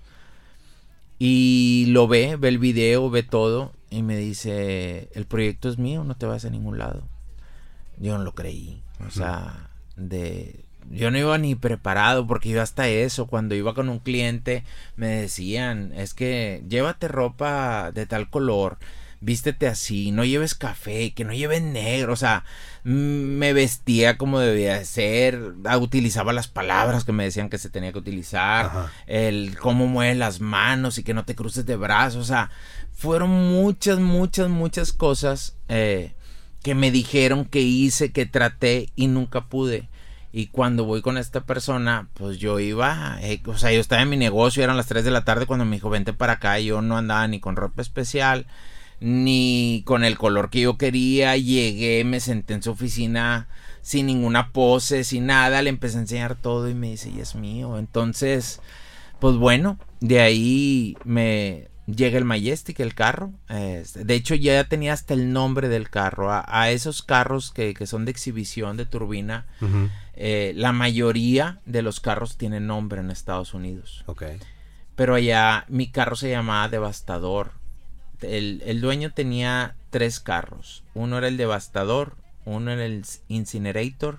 [1.19, 6.05] Y lo ve, ve el video, ve todo, y me dice: El proyecto es mío,
[6.05, 7.05] no te vas a ningún lado.
[7.99, 8.83] Yo no lo creí.
[9.07, 10.65] O sea, de.
[10.91, 14.65] Yo no iba ni preparado porque yo hasta eso, cuando iba con un cliente,
[14.97, 18.79] me decían, es que llévate ropa de tal color,
[19.21, 22.45] vístete así, no lleves café, que no lleves negro, o sea,
[22.83, 27.93] me vestía como debía ser, ah, utilizaba las palabras que me decían que se tenía
[27.93, 32.27] que utilizar, el cómo mueves las manos y que no te cruces de brazos, o
[32.27, 32.51] sea,
[32.93, 36.15] fueron muchas, muchas, muchas cosas eh,
[36.63, 39.89] que me dijeron que hice, que traté y nunca pude.
[40.33, 44.09] Y cuando voy con esta persona, pues yo iba, eh, o sea, yo estaba en
[44.09, 46.81] mi negocio, eran las 3 de la tarde cuando me dijo, vente para acá, yo
[46.81, 48.47] no andaba ni con ropa especial,
[49.01, 51.37] ni con el color que yo quería.
[51.37, 53.49] Llegué, me senté en su oficina
[53.83, 55.61] sin ninguna pose, sin nada.
[55.61, 57.79] Le empecé a enseñar todo y me dice, y es mío.
[57.79, 58.61] Entonces,
[59.19, 63.33] pues bueno, de ahí me llega el Majestic, el carro.
[63.49, 66.31] Este, de hecho, ya tenía hasta el nombre del carro.
[66.31, 69.47] A, esos carros que, son de exhibición de turbina,
[70.15, 74.05] eh, la mayoría de los carros tienen nombre en Estados Unidos.
[74.95, 77.53] Pero allá mi carro se llamaba Devastador.
[78.21, 80.85] El, el, dueño tenía tres carros.
[80.95, 84.19] Uno era el Devastador, uno era el Incinerator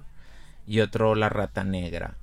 [0.67, 2.15] y otro la Rata Negra.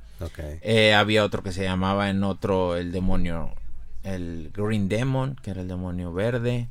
[0.62, 3.54] Eh, había otro que se llamaba en otro el demonio
[4.02, 6.68] el Green Demon, que era el demonio verde,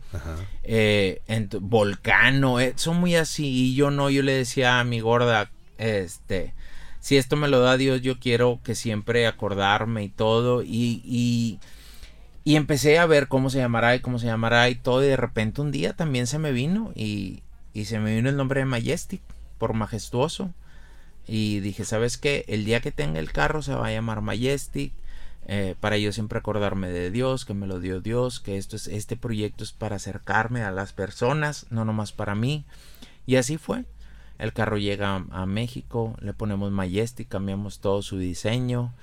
[0.63, 1.21] eh,
[1.61, 6.53] Volcano, eh, son muy así, y yo no, yo le decía a mi gorda, este,
[6.99, 11.59] si esto me lo da Dios, yo quiero que siempre acordarme y todo, y, y,
[12.43, 15.17] y empecé a ver cómo se llamará y cómo se llamará y todo, y de
[15.17, 18.65] repente un día también se me vino, y, y se me vino el nombre de
[18.65, 19.21] Majestic,
[19.59, 20.51] por majestuoso,
[21.27, 22.43] y dije, ¿sabes qué?
[22.47, 24.93] El día que tenga el carro se va a llamar Majestic,
[25.47, 28.87] eh, para yo siempre acordarme de Dios, que me lo dio Dios, que esto es,
[28.87, 32.65] este proyecto es para acercarme a las personas, no nomás para mí.
[33.25, 33.85] Y así fue.
[34.37, 38.93] El carro llega a, México, le ponemos Majestic, cambiamos todo su diseño.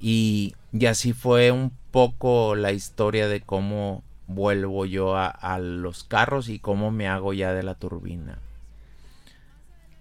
[0.00, 6.04] Y, y, así fue un poco la historia de cómo vuelvo yo a, a los
[6.04, 8.38] carros y cómo me hago ya de la turbina.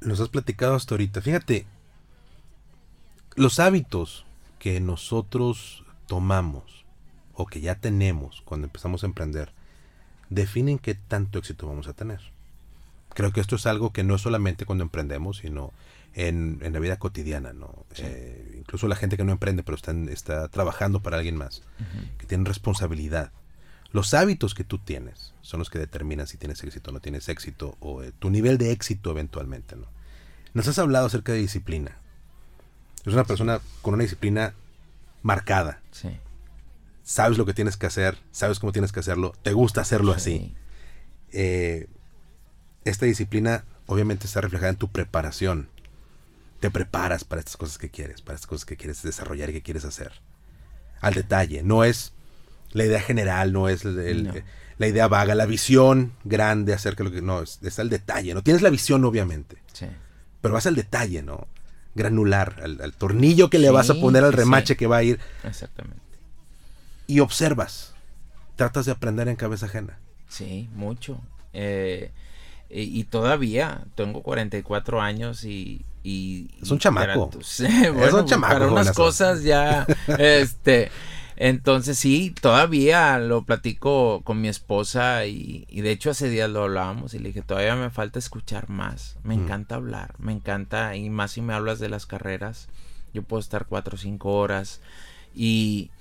[0.02, 1.22] Los has platicado hasta ahorita.
[1.22, 1.66] Fíjate,
[3.36, 4.26] los hábitos
[4.64, 6.86] que nosotros tomamos
[7.34, 9.52] o que ya tenemos cuando empezamos a emprender
[10.30, 12.22] definen qué tanto éxito vamos a tener.
[13.14, 15.74] Creo que esto es algo que no es solamente cuando emprendemos, sino
[16.14, 17.86] en, la vida cotidiana, ¿no?
[17.98, 21.62] Eh, incluso la gente que no emprende, pero está, está trabajando para alguien más,
[22.18, 23.34] que tiene responsabilidad.
[23.92, 27.28] Los hábitos que tú tienes son los que determinan si tienes éxito o no tienes
[27.28, 29.88] éxito, o eh, tu nivel de éxito eventualmente, ¿no?
[30.54, 31.98] Nos has hablado acerca de disciplina.
[33.06, 34.54] Es una persona con una disciplina
[35.22, 35.82] marcada.
[35.92, 36.10] Sí.
[37.04, 40.56] Sabes lo que tienes que hacer, sabes cómo tienes que hacerlo, te gusta hacerlo así.
[41.32, 41.88] Eh,
[42.86, 45.70] esta disciplina obviamente está reflejada en tu preparación.
[46.62, 49.62] Te preparas para estas cosas que quieres, para estas cosas que quieres desarrollar y que
[49.62, 50.14] quieres hacer.
[51.02, 52.14] Al detalle, no es
[52.72, 57.22] la idea general, no es la idea vaga, la visión grande acerca de lo que...
[57.22, 58.42] No, es, es al detalle, ¿no?
[58.44, 59.88] Tienes la visión obviamente, sí.
[60.40, 61.48] pero vas al detalle, ¿no?
[61.96, 65.20] Granular, al, tornillo que le vas a poner al remache que va a ir.
[65.44, 66.02] Exactamente.
[67.08, 67.94] Y observas.
[68.56, 70.00] Tratas de aprender en cabeza ajena.
[70.28, 71.20] Sí, mucho.
[71.54, 72.12] Eh,
[72.70, 75.86] y, todavía tengo 44 años y...
[76.04, 77.30] y es un chamaco.
[77.40, 78.54] es un chamaco.
[78.54, 79.86] Para unas cosas ya...
[80.18, 80.92] este
[81.44, 87.14] entonces sí, todavía lo platico con mi esposa y, de hecho hace días lo hablábamos
[87.14, 91.32] y le dije, todavía me falta escuchar más, me encanta hablar, me encanta y más
[91.32, 92.70] si me hablas de las carreras,
[93.14, 94.80] yo puedo estar cuatro o cinco horas
[95.36, 95.92] y,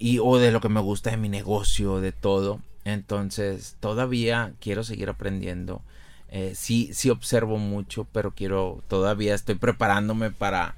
[0.00, 2.60] y o de lo que me gusta de mi negocio, de todo.
[2.84, 5.82] Entonces todavía quiero seguir aprendiendo.
[6.30, 10.74] Eh, sí, sí observo mucho, pero quiero, todavía estoy preparándome para,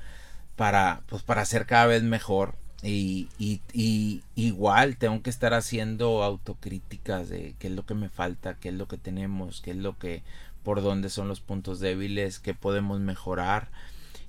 [0.54, 2.56] para, pues para ser cada vez mejor
[2.88, 3.28] y,
[3.72, 8.68] y, igual tengo que estar haciendo autocríticas de qué es lo que me falta, qué
[8.68, 10.22] es lo que tenemos, qué es lo que,
[10.62, 13.68] por dónde son los puntos débiles, qué podemos mejorar.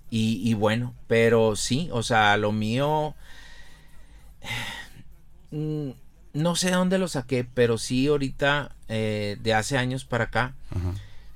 [0.10, 3.16] Y, y bueno, pero sí, o sea, lo mío,
[5.52, 5.90] mm,
[6.34, 10.56] no sé dónde lo saqué, pero sí ahorita, eh, de hace años para acá,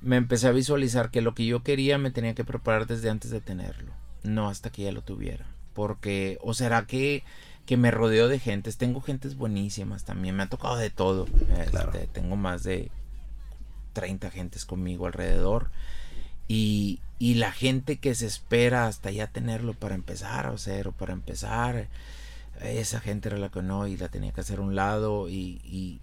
[0.01, 3.29] me empecé a visualizar que lo que yo quería me tenía que preparar desde antes
[3.29, 3.91] de tenerlo,
[4.23, 5.45] no hasta que ya lo tuviera.
[5.73, 7.23] Porque, o será que,
[7.65, 11.27] que me rodeo de gentes, tengo gentes buenísimas también, me ha tocado de todo.
[11.57, 12.91] Este, tengo más de
[13.93, 15.69] 30 gentes conmigo alrededor.
[16.47, 20.91] Y, y, la gente que se espera hasta ya tenerlo para empezar a hacer o
[20.91, 21.87] para empezar,
[22.61, 25.61] esa gente era la que no y la tenía que hacer a un lado y,
[25.63, 26.01] y,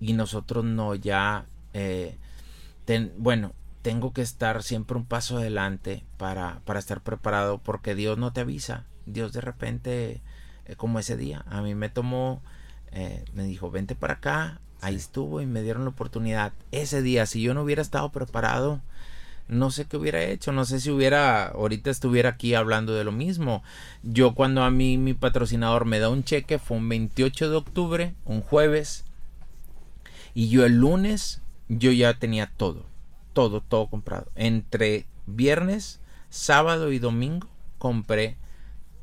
[0.00, 2.16] y nosotros no, ya, eh,
[3.16, 8.32] bueno, tengo que estar siempre un paso adelante para, para estar preparado porque Dios no
[8.32, 8.84] te avisa.
[9.12, 10.20] Dios de repente,
[10.66, 12.42] eh, como ese día, a mí me tomó,
[12.92, 16.52] eh, me dijo, vente para acá, ahí estuvo y me dieron la oportunidad.
[16.72, 18.80] Ese día, si yo no hubiera estado preparado,
[19.48, 23.12] no sé qué hubiera hecho, no sé si hubiera, ahorita estuviera aquí hablando de lo
[23.12, 23.62] mismo.
[24.02, 28.14] Yo cuando a mí mi patrocinador me da un cheque, fue un 28 de octubre,
[28.24, 29.04] un jueves,
[30.34, 32.84] y yo el lunes, yo ya tenía todo,
[33.32, 34.30] todo, todo comprado.
[34.36, 38.36] Entre viernes, sábado y domingo compré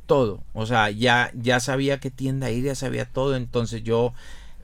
[0.05, 0.43] todo.
[0.53, 3.35] O sea, ya, ya sabía qué tienda ir, ya sabía todo.
[3.35, 4.13] Entonces yo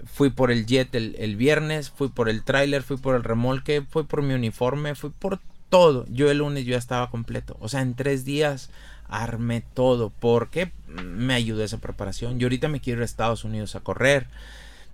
[0.05, 4.03] fui por el jet el, viernes, fui por el tráiler, fui por el remolque, fui
[4.03, 6.05] por mi uniforme, fui por todo.
[6.09, 7.57] Yo el lunes ya estaba completo.
[7.59, 8.69] O sea, en tres días
[9.07, 10.11] armé todo.
[10.19, 12.39] Porque me ayudó esa preparación.
[12.39, 14.27] Yo ahorita me quiero ir a Estados Unidos a correr.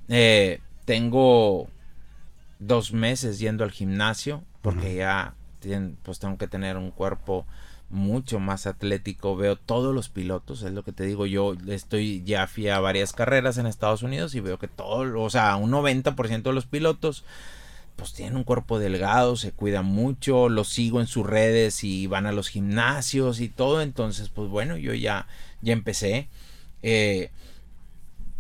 [0.10, 1.68] Eh, tengo
[2.60, 5.34] dos meses yendo al gimnasio porque ya
[6.04, 7.46] pues tengo que tener un cuerpo
[7.90, 9.36] mucho más atlético.
[9.36, 11.26] Veo todos los pilotos, es lo que te digo.
[11.26, 15.30] Yo estoy ya fui a varias carreras en Estados Unidos y veo que todo, o
[15.30, 17.24] sea, un 90% de los pilotos
[17.98, 22.28] pues tienen un cuerpo delgado, se cuidan mucho, los sigo en sus redes y van
[22.28, 23.82] a los gimnasios y todo.
[23.82, 25.28] Entonces, pues bueno, yo ya,
[25.62, 26.30] ya empecé.
[26.84, 27.32] Eh,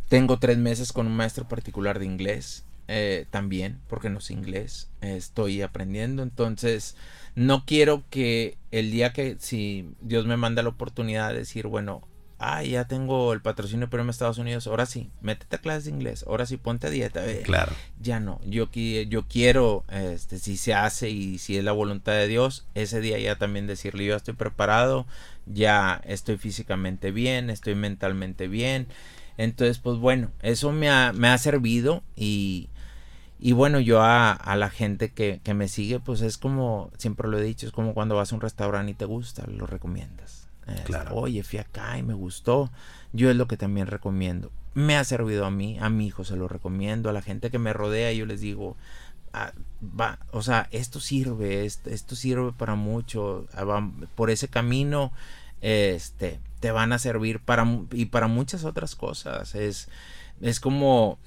[0.10, 2.63] tengo tres meses con un maestro particular de inglés.
[2.89, 6.95] Eh, también, porque no sé inglés, estoy aprendiendo, entonces
[7.36, 12.08] no quiero que el día que si Dios me manda la oportunidad de decir, bueno,
[12.39, 15.91] ah, ya tengo el patrocinio pero en Estados Unidos, ahora sí, métete a clases de
[15.91, 17.23] inglés, ahora sí ponte a dieta.
[17.43, 17.73] claro.
[18.00, 22.28] Ya no, yo, yo quiero, este, si se hace y si es la voluntad de
[22.28, 25.06] Dios, ese día ya también decirle, yo estoy preparado,
[25.45, 28.88] ya estoy físicamente bien, estoy mentalmente bien.
[29.38, 32.69] Entonces, pues bueno, eso me ha, me ha servido y,
[33.39, 37.43] y bueno, yo a, la gente que, me sigue, pues es como, siempre lo he
[37.43, 40.47] dicho, es como cuando vas a un restaurante y te gusta, lo recomiendas.
[40.86, 41.15] claro.
[41.15, 42.71] Oye, fui acá y me gustó.
[43.13, 44.52] Yo es lo que también recomiendo.
[44.73, 47.60] Me ha servido a mí, a mi hijo se lo recomiendo, a la gente que
[47.60, 48.76] me rodea, yo les digo,
[49.34, 55.12] ah, va, o sea, esto sirve, esto, esto sirve para mucho, ah, por ese camino,
[55.62, 59.54] este, te van a servir para, y para muchas otras cosas.
[59.54, 59.89] Es,
[60.41, 61.19] es como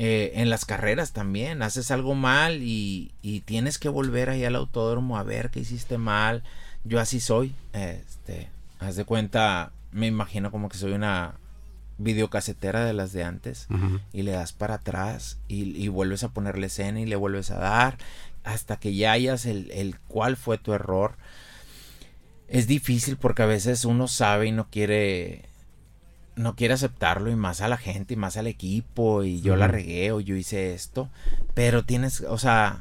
[0.00, 3.12] eh, en las carreras también, haces algo mal y,
[3.46, 6.44] tienes que volver ahí al autódromo a ver qué hiciste mal.
[6.84, 11.34] Yo así soy, este, haz de cuenta, me imagino como que soy una
[11.98, 13.66] videocasetera de las de antes
[14.12, 17.98] y le das para atrás y, vuelves a ponerle escena y le vuelves a dar
[18.44, 21.16] hasta que ya hayas el, el cuál fue tu error.
[22.46, 25.47] Es difícil porque a veces uno sabe y no quiere
[26.38, 29.68] no quiere aceptarlo y más a la gente y más al equipo y yo la
[29.68, 31.08] regué o yo hice esto,
[31.54, 32.80] pero tienes, o sea,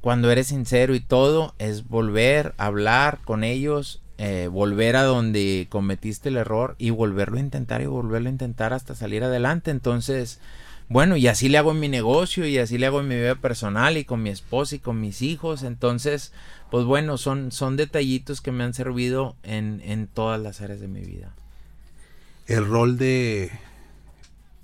[0.00, 5.66] cuando eres sincero y todo es volver a hablar con ellos, eh, volver a donde
[5.68, 9.70] cometiste el error y volverlo a intentar y volverlo a intentar hasta salir adelante.
[9.70, 10.40] Entonces,
[10.88, 13.34] bueno, y así le hago en mi negocio y así le hago en mi vida
[13.34, 15.62] personal y con mi esposa y con mis hijos.
[15.62, 16.32] Entonces,
[16.70, 20.88] pues bueno, son, son detallitos que me han servido en, en todas las áreas de
[20.88, 21.34] mi vida
[22.48, 23.52] el rol de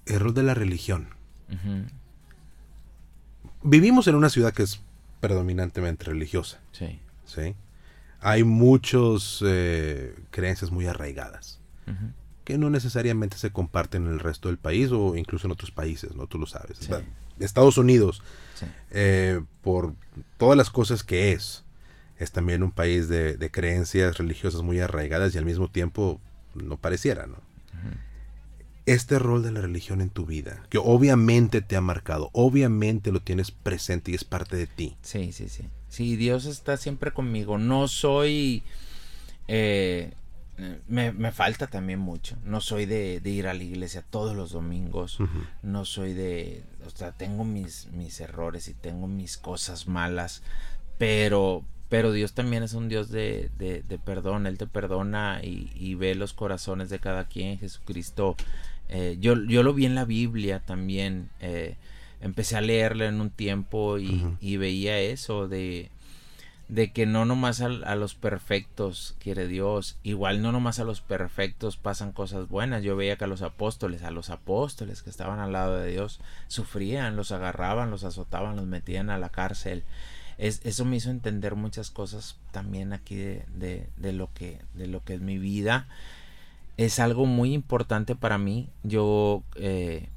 [0.07, 1.09] el rol de la religión.
[3.63, 4.81] Vivimos en una ciudad que es
[5.21, 6.61] predominantemente religiosa.
[6.73, 6.99] Sí.
[7.25, 7.55] ¿sí?
[8.21, 11.61] Hay muchas eh, creencias muy arraigadas
[12.45, 16.15] que no necesariamente se comparten en el resto del país o incluso en otros países,
[16.15, 16.27] ¿no?
[16.27, 16.89] Tú lo sabes.
[17.39, 18.23] Estados Unidos,
[18.91, 19.95] eh, por
[20.37, 21.65] todas las cosas que es,
[22.19, 26.21] es también un país de, de creencias religiosas muy arraigadas y al mismo tiempo
[26.55, 27.37] no pareciera, ¿no?
[28.87, 33.21] Este rol de la religión en tu vida, que obviamente te ha marcado, obviamente lo
[33.21, 34.97] tienes presente y es parte de ti.
[35.03, 35.69] Sí, sí, sí.
[35.89, 37.57] Sí, Dios está siempre conmigo.
[37.57, 38.65] No soy...
[39.47, 40.13] Eh,
[40.89, 42.37] me, falta también mucho.
[42.45, 45.19] No soy de, ir a la iglesia todos los domingos.
[45.63, 46.65] No soy de...
[46.85, 50.43] O sea, tengo mis, mis errores y tengo mis cosas malas.
[50.99, 54.49] Pero, pero Dios también es un Dios de, de, perdón.
[54.49, 57.59] Él te perdona y, y, ve los corazones de cada quien.
[57.59, 58.37] Jesucristo
[58.89, 61.31] eh, yo, yo lo vi en la Biblia también.
[61.41, 61.77] Eh,
[62.21, 65.91] empecé a leerla en un tiempo y, veía eso de,
[66.69, 71.77] de que no nomás a, los perfectos quiere Dios, igual no nomás a los perfectos
[71.77, 72.83] pasan cosas buenas.
[72.83, 76.21] Yo veía que a los apóstoles, a los apóstoles que estaban al lado de Dios,
[76.49, 79.85] sufrían, los agarraban, los azotaban, los metían a la cárcel.
[80.39, 85.05] Es, eso me hizo entender muchas cosas también aquí de, de, lo que de lo
[85.05, 85.87] que es mi vida
[86.77, 88.69] es algo muy importante para mí.
[88.83, 90.09] Yo, eh,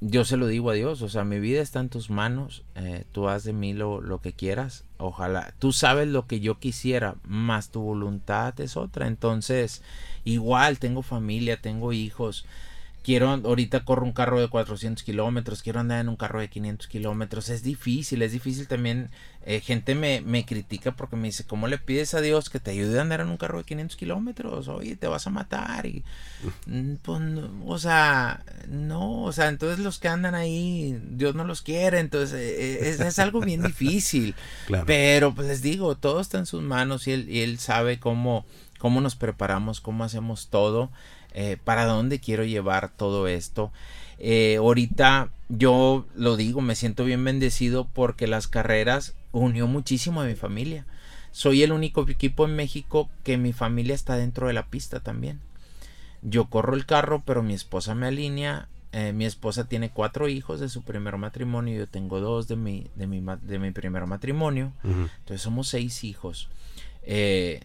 [0.00, 3.04] yo se lo digo a Dios, o sea, mi vida está en tus manos, eh,
[3.12, 7.16] tú haz de mí lo, lo, que quieras, ojalá, tú sabes lo que yo quisiera,
[7.24, 9.82] más tu voluntad es otra, entonces,
[10.24, 12.44] igual tengo familia, tengo hijos,
[13.04, 16.88] quiero, ahorita corro un carro de 400 kilómetros, quiero andar en un carro de 500
[16.88, 19.10] kilómetros, es difícil, es difícil también,
[19.44, 22.70] eh, gente me, me, critica porque me dice, ¿cómo le pides a Dios que te
[22.70, 24.68] ayude a andar en un carro de 500 kilómetros?
[24.68, 26.02] Oye, te vas a matar y,
[27.02, 27.22] pues,
[27.66, 32.34] o sea, no, o sea, entonces los que andan ahí, Dios no los quiere, entonces
[32.34, 34.34] eh, eh, es, algo bien difícil,
[34.86, 38.46] pero pues les digo, todo está en sus manos y él, y él sabe cómo,
[38.78, 40.90] cómo nos preparamos, cómo hacemos todo.
[41.34, 43.72] Eh, para dónde quiero llevar todo esto.
[44.18, 50.26] Eh, ahorita yo lo digo, me siento bien bendecido porque las carreras unió muchísimo a
[50.26, 50.86] mi familia.
[51.32, 55.40] Soy el único equipo en México que mi familia está dentro de la pista también.
[56.22, 60.60] Yo corro el carro, pero mi esposa me alinea, eh, mi esposa tiene cuatro hijos
[60.60, 64.72] de su primer matrimonio, yo tengo dos de mi, de mi, de mi primer matrimonio,
[64.84, 66.48] entonces somos seis hijos.
[67.02, 67.60] Eh,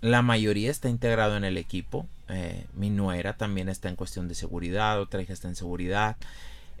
[0.00, 4.34] la mayoría está integrado en el equipo, eh, mi nuera también está en cuestión de
[4.34, 6.16] seguridad, otra hija está en seguridad.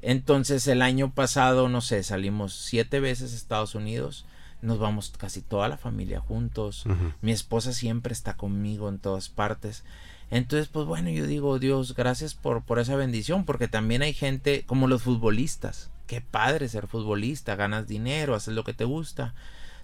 [0.02, 4.26] Entonces el año pasado, no sé, salimos siete veces a Estados Unidos,
[4.62, 6.84] nos vamos casi toda la familia juntos,
[7.22, 9.84] mi esposa siempre está conmigo en todas partes.
[10.30, 14.64] Entonces, pues bueno, yo digo, Dios, gracias por, por esa bendición, porque también hay gente
[14.66, 15.90] como los futbolistas.
[16.08, 19.34] Qué padre ser futbolista, ganas dinero, haces lo que te gusta,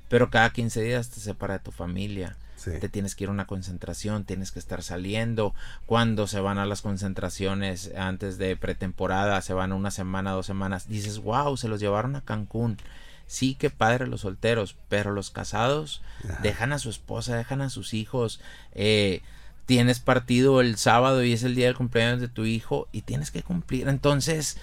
[0.08, 2.36] pero cada 15 días te separa de tu familia.
[2.64, 5.54] Te tienes que ir a una concentración, tienes que estar saliendo.
[5.86, 10.88] Cuando se van a las concentraciones antes de pretemporada, se van una semana, dos semanas,
[10.88, 12.78] dices, wow, se los llevaron a Cancún.
[13.26, 16.02] Sí, qué padre los solteros, pero los casados
[16.42, 18.40] dejan a su esposa, dejan a sus hijos.
[18.74, 19.22] Eh,
[19.66, 23.30] tienes partido el sábado y es el día del cumpleaños de tu hijo y tienes
[23.30, 23.88] que cumplir.
[23.88, 24.58] Entonces,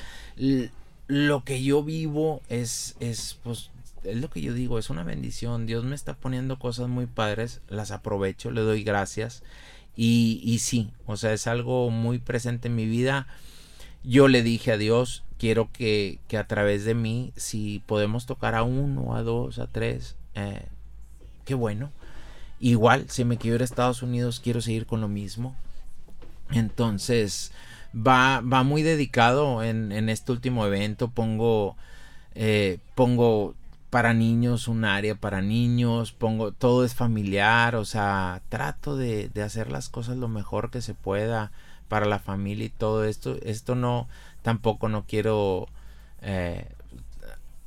[1.07, 3.71] lo que yo vivo es, es, pues,
[4.03, 5.65] es lo que yo digo, es una bendición.
[5.65, 9.43] Dios me está poniendo cosas muy padres, las aprovecho, le doy gracias.
[9.95, 13.27] Y, y sí, o sea, es algo muy presente en mi vida.
[14.03, 18.55] Yo le dije a Dios, quiero que, que a través de mí, si podemos tocar
[18.55, 20.67] a uno, a dos, a tres, eh,
[21.45, 21.91] qué bueno
[22.59, 25.55] Igual, si me quiero ir a Estados Unidos, quiero seguir con lo mismo.
[26.51, 27.51] Entonces,
[27.95, 31.09] va, va muy dedicado en, en este último evento.
[31.09, 31.77] Pongo,
[32.35, 33.55] eh, pongo
[33.89, 39.43] para niños un área para niños, pongo, todo es familiar, o sea, trato de, de
[39.43, 41.51] hacer las cosas lo mejor que se pueda
[41.87, 43.37] para la familia y todo esto.
[43.43, 44.07] Esto no,
[44.43, 45.67] tampoco no quiero
[46.21, 46.67] eh,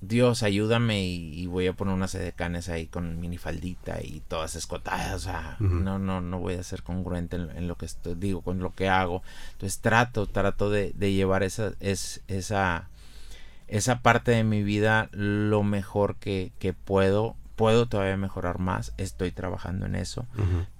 [0.02, 5.14] Dios, ayúdame y, voy a poner unas edecanes ahí con minifaldita y todas escotadas.
[5.14, 8.58] O sea, no, no, no voy a ser congruente en, lo que estoy, digo, con
[8.58, 9.22] lo que hago.
[9.52, 12.88] Entonces trato, trato de, llevar esa, es, esa,
[13.72, 19.30] esa parte de mi vida lo mejor que, que puedo puedo todavía mejorar más, estoy
[19.30, 20.26] trabajando en eso,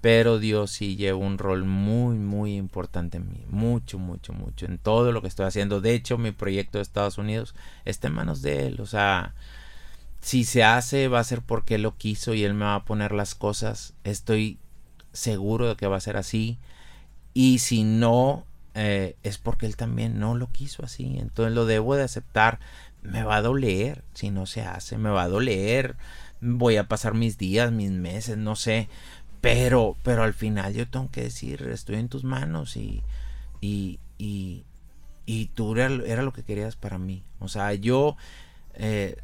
[0.00, 4.78] pero Dios sí lleva un rol muy, muy importante en mí, mucho, mucho, mucho, en
[4.78, 5.80] todo lo que estoy haciendo.
[5.80, 9.34] De hecho, mi proyecto de Estados Unidos está en manos de Él, o sea,
[10.20, 12.84] si se hace va a ser porque Él lo quiso y Él me va a
[12.84, 14.58] poner las cosas, estoy
[15.12, 16.58] seguro de que va a ser así,
[17.32, 21.94] y si no, eh, es porque Él también no lo quiso así, entonces lo debo
[21.96, 22.58] de aceptar,
[23.02, 25.96] me va a doler si no se hace, me va a doler.
[26.40, 28.88] Voy a pasar mis días, mis meses, no sé,
[29.40, 33.02] pero, pero al final yo tengo que decir, estoy en tus manos y,
[33.60, 34.64] y, y,
[35.26, 37.22] y tú era, lo que querías para mí.
[37.38, 38.16] O sea, yo,
[38.74, 39.16] eh,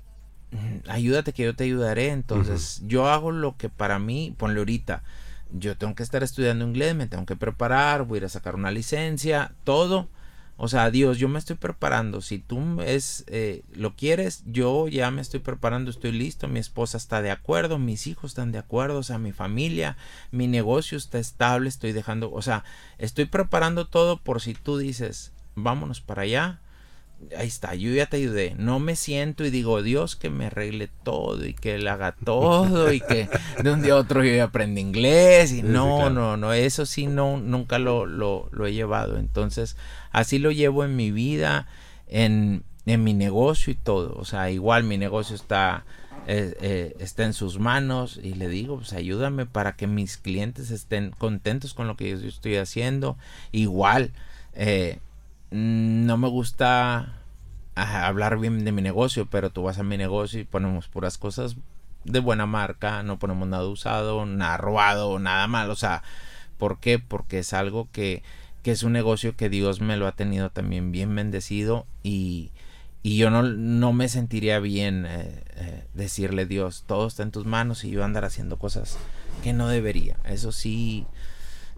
[0.89, 2.09] ayúdate que yo te ayudaré.
[2.09, 5.03] Entonces, yo hago lo que para mí, ponle ahorita,
[5.53, 8.55] yo tengo que estar estudiando inglés, me tengo que preparar, voy a ir a sacar
[8.55, 10.09] una licencia, todo
[10.61, 12.21] o sea, Dios, yo me estoy preparando.
[12.21, 16.49] Si tú es, eh, lo quieres, yo ya me estoy preparando, estoy listo.
[16.49, 19.97] Mi esposa está de acuerdo, mis hijos están de acuerdo, o sea, mi familia,
[20.33, 22.65] mi negocio está estable, estoy dejando, o sea,
[22.99, 26.59] estoy preparando todo por si tú dices, vámonos para allá
[27.37, 28.55] ahí está, yo ya te ayudé.
[28.59, 32.93] No me siento y digo, Dios que me arregle todo y que él haga todo
[32.93, 33.29] y que
[33.63, 37.07] de un día a otro yo ya aprendí inglés y no, no, no, eso sí
[37.07, 39.19] no, nunca lo, lo, he llevado.
[39.19, 39.77] Entonces,
[40.13, 41.67] así lo llevo en mi vida,
[42.07, 44.15] en, en mi negocio y todo.
[44.17, 45.85] O sea, igual mi negocio está,
[46.27, 50.71] eh, eh, está en sus manos y le digo, pues ayúdame para que mis clientes
[50.71, 53.17] estén contentos con lo que yo estoy haciendo.
[53.51, 54.13] Igual,
[54.55, 54.99] eh,
[55.51, 57.15] no me gusta
[57.75, 61.57] hablar bien de mi negocio, pero tú vas a mi negocio y ponemos puras cosas
[62.05, 66.03] de buena marca, no ponemos nada usado, nada robado, nada mal, o sea,
[66.57, 66.99] ¿por qué?
[66.99, 68.23] Porque es algo que,
[68.63, 72.51] que es un negocio que Dios me lo ha tenido también bien bendecido y,
[73.03, 77.47] y yo no, no, me sentiría bien eh, eh, decirle Dios, todo está en tus
[77.47, 78.99] manos y yo andar haciendo cosas
[79.43, 80.17] que no debería.
[80.25, 81.07] Eso sí,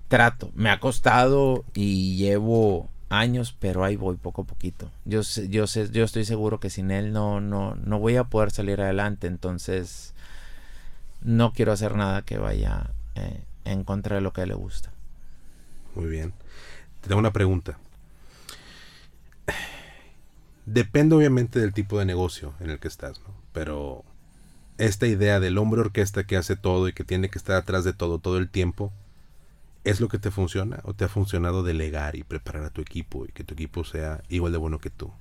[0.09, 0.51] trato.
[0.55, 4.91] Me ha costado y llevo años, pero ahí voy poco a poquito.
[5.05, 8.51] Yo yo sé, yo estoy seguro que sin él no, no, no voy a poder
[8.51, 10.15] salir adelante, entonces
[11.21, 14.93] no quiero hacer nada que vaya eh, en contra de lo que le gusta.
[15.95, 16.33] Muy bien.
[17.01, 17.79] Te tengo una pregunta.
[20.67, 23.35] Depende obviamente del tipo de negocio en el que estás, ¿no?
[23.53, 24.05] Pero
[24.79, 27.93] esta idea del hombre orquesta que hace todo y que tiene que estar atrás de
[27.93, 28.93] todo todo el tiempo,
[29.85, 33.25] ¿Es lo que te funciona o te ha funcionado delegar y preparar a tu equipo
[33.27, 35.13] y que tu equipo sea igual de bueno que tú?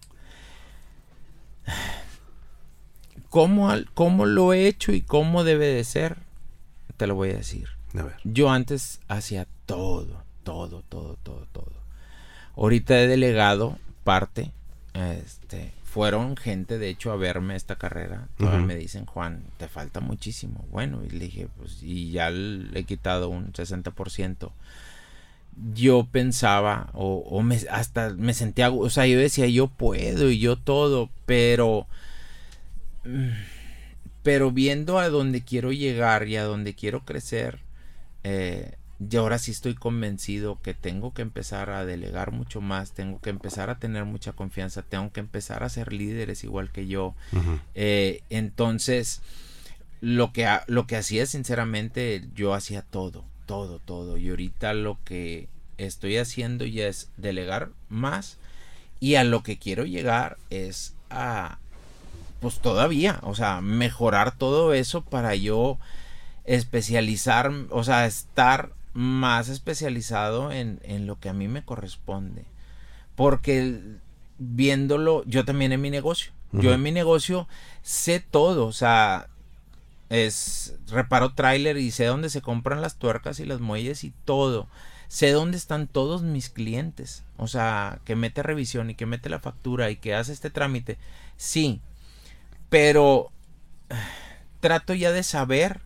[3.29, 6.17] ¿Cómo, cómo lo he hecho y cómo debe de ser?
[6.97, 7.69] Te lo voy a decir.
[7.93, 8.15] A ver.
[8.23, 11.71] Yo antes hacía todo, todo, todo, todo, todo.
[12.55, 14.51] Ahorita he delegado parte
[14.93, 18.27] este, fueron gente, de hecho, a verme esta carrera.
[18.37, 20.63] Me dicen, Juan, te falta muchísimo.
[20.69, 24.51] Bueno, y le dije, pues, y ya le he quitado un 60%.
[25.73, 30.57] Yo pensaba, o, me, hasta me sentía, o sea, yo decía, yo puedo y yo
[30.57, 31.87] todo, pero,
[33.03, 33.31] mm,
[34.21, 37.59] pero viendo a dónde quiero llegar y a dónde quiero crecer,
[38.23, 43.21] eh, y ahora sí estoy convencido que tengo que empezar a delegar mucho más, tengo
[43.21, 47.15] que empezar a tener mucha confianza, tengo que empezar a ser líderes igual que yo.
[47.75, 49.21] Eh, entonces,
[50.01, 54.17] lo que, lo que hacía sinceramente, yo hacía todo, todo, todo.
[54.17, 55.47] Y ahorita lo que
[55.77, 58.37] estoy haciendo ya es delegar más
[58.99, 61.57] y a lo que quiero llegar es a,
[62.41, 65.77] pues todavía, o sea, mejorar todo eso para yo
[66.43, 72.45] especializar, o sea, estar más especializado en, lo que a mí me corresponde.
[73.15, 73.81] Porque
[74.37, 76.31] viéndolo, yo también en mi negocio.
[76.51, 77.47] Yo en mi negocio
[77.83, 79.27] sé todo, o sea,
[80.09, 84.67] es reparo tráiler y sé dónde se compran las tuercas y las muelles y todo.
[85.07, 87.23] Sé dónde están todos mis clientes.
[87.37, 90.97] O sea, que mete revisión y que mete la factura y que hace este trámite.
[91.37, 91.81] Sí.
[92.69, 93.31] Pero
[94.59, 95.81] trato ya de saber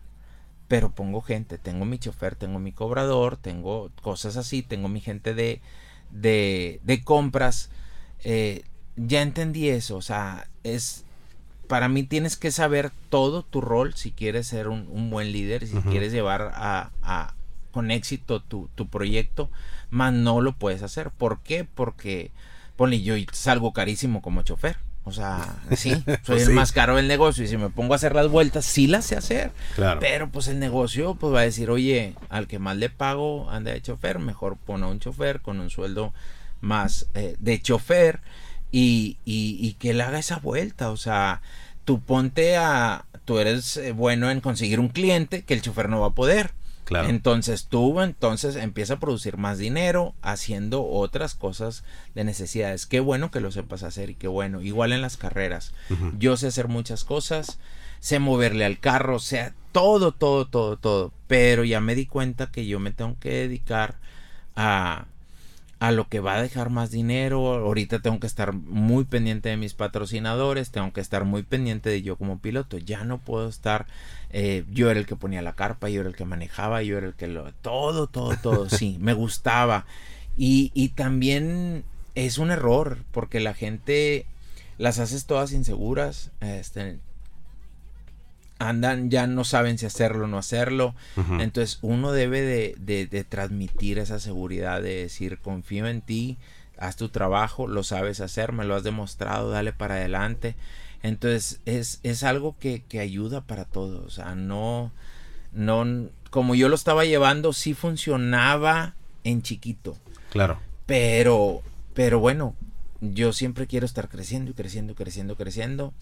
[0.68, 5.34] pero pongo gente, tengo mi chofer, tengo mi cobrador, tengo cosas así, tengo mi gente
[5.34, 5.60] de,
[6.10, 7.70] de, de compras.
[8.24, 8.64] Eh,
[8.96, 11.04] ya entendí eso, o sea, es,
[11.66, 15.76] para mí tienes que saber todo tu rol si quieres ser un, buen líder, si
[15.80, 17.34] quieres llevar a, a,
[17.72, 19.50] con éxito tu, tu proyecto,
[19.90, 21.10] más no lo puedes hacer.
[21.10, 21.64] ¿Por qué?
[21.64, 22.30] Porque,
[22.76, 24.78] ponle, yo salgo carísimo como chofer.
[25.04, 27.96] O sea, sí, soy pues el más caro del negocio y si me pongo a
[27.96, 29.50] hacer las vueltas, sí las sé hacer.
[29.74, 30.00] Claro.
[30.00, 33.72] Pero pues el negocio pues va a decir, oye, al que más le pago anda
[33.72, 36.12] de chofer, mejor pone a un chofer con un sueldo
[36.60, 38.20] más eh, de chofer
[38.72, 40.90] y, y, y que él haga esa vuelta.
[40.90, 41.42] O sea,
[41.84, 46.00] tú ponte a, tú eres eh, bueno en conseguir un cliente que el chofer no
[46.00, 46.52] va a poder.
[46.90, 52.86] Entonces tú entonces empieza a producir más dinero haciendo otras cosas de necesidades.
[52.86, 54.60] Qué bueno que lo sepas hacer y qué bueno.
[54.60, 55.72] Igual en las carreras.
[56.18, 57.58] Yo sé hacer muchas cosas,
[58.00, 61.12] sé moverle al carro, sea, todo, todo, todo, todo.
[61.26, 63.96] Pero ya me di cuenta que yo me tengo que dedicar
[64.56, 65.06] a
[65.78, 67.54] a lo que va a dejar más dinero.
[67.54, 72.02] Ahorita tengo que estar muy pendiente de mis patrocinadores, tengo que estar muy pendiente de
[72.02, 72.78] yo como piloto.
[72.78, 73.86] Ya no puedo estar,
[74.30, 77.06] eh, yo era el que ponía la carpa, yo era el que manejaba, yo era
[77.08, 77.52] el que lo...
[77.54, 79.86] Todo, todo, todo, sí, me gustaba.
[80.36, 84.26] Y, y también es un error, porque la gente
[84.78, 86.30] las haces todas inseguras.
[86.40, 86.98] Este,
[88.58, 90.94] andan, ya no saben si hacerlo o no hacerlo.
[91.38, 96.38] Entonces uno debe de, transmitir esa seguridad de decir, confío en ti,
[96.78, 100.56] haz tu trabajo, lo sabes hacer, me lo has demostrado, dale para adelante.
[101.02, 104.04] Entonces es, es algo que, que ayuda para todos.
[104.06, 104.92] O sea, no,
[105.52, 109.96] no, como yo lo estaba llevando, sí funcionaba en chiquito.
[110.30, 110.58] Claro.
[110.86, 111.62] Pero,
[111.94, 112.54] pero bueno,
[113.00, 115.92] yo siempre quiero estar creciendo y creciendo, creciendo, creciendo.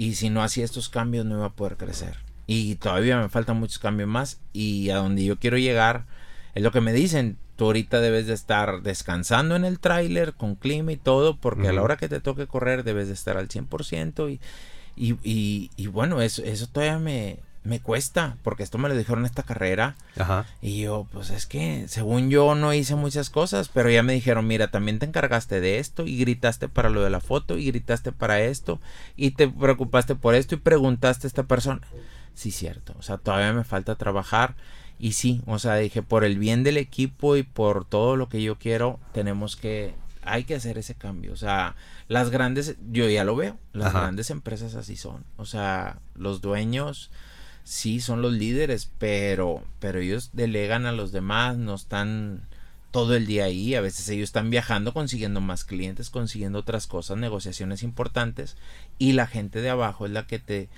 [0.00, 2.16] Y si no hacía estos cambios no iba a poder crecer.
[2.46, 4.40] Y todavía me faltan muchos cambios más.
[4.54, 6.06] Y a donde yo quiero llegar
[6.54, 7.36] es lo que me dicen.
[7.56, 11.36] Tú ahorita debes de estar descansando en el tráiler con clima y todo.
[11.36, 14.32] Porque a la hora que te toque correr debes de estar al 100%.
[14.32, 14.40] Y,
[14.96, 19.20] y, y, y bueno, eso, eso todavía me, me cuesta, porque esto me lo dijeron
[19.20, 19.96] en esta carrera.
[20.16, 20.46] Ajá.
[20.62, 24.46] Y yo, pues es que, según yo, no hice muchas cosas, pero ya me dijeron,
[24.46, 28.12] mira, también te encargaste de esto, y gritaste para lo de la foto, y gritaste
[28.12, 28.80] para esto,
[29.16, 31.80] y te preocupaste por esto, y preguntaste a esta persona.
[32.34, 34.54] Sí, cierto, o sea, todavía me falta trabajar.
[34.98, 38.42] Y sí, o sea, dije, por el bien del equipo y por todo lo que
[38.42, 41.32] yo quiero, tenemos que, hay que hacer ese cambio.
[41.32, 41.74] O sea,
[42.06, 45.24] las grandes, yo ya lo veo, las grandes empresas así son.
[45.38, 47.10] O sea, los dueños
[47.64, 52.42] sí son los líderes, pero, pero ellos delegan a los demás, no están
[52.90, 57.18] todo el día ahí, a veces ellos están viajando, consiguiendo más clientes, consiguiendo otras cosas,
[57.18, 58.56] negociaciones importantes,
[58.98, 60.68] y la gente de abajo es la que te,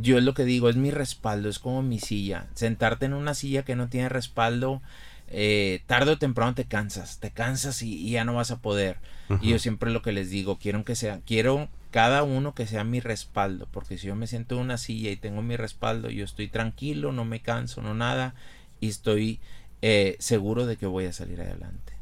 [0.00, 3.34] yo es lo que digo, es mi respaldo, es como mi silla, sentarte en una
[3.34, 4.82] silla que no tiene respaldo,
[5.28, 8.98] eh, tarde o temprano te cansas, te cansas y, ya no vas a poder.
[9.40, 12.84] Y yo siempre lo que les digo, quiero que sea, quiero cada uno que sea
[12.84, 16.24] mi respaldo, porque si yo me siento en una silla y tengo mi respaldo, yo
[16.24, 18.34] estoy tranquilo, no me canso, no nada,
[18.80, 19.40] y estoy
[19.82, 21.94] eh, seguro de que voy a salir adelante.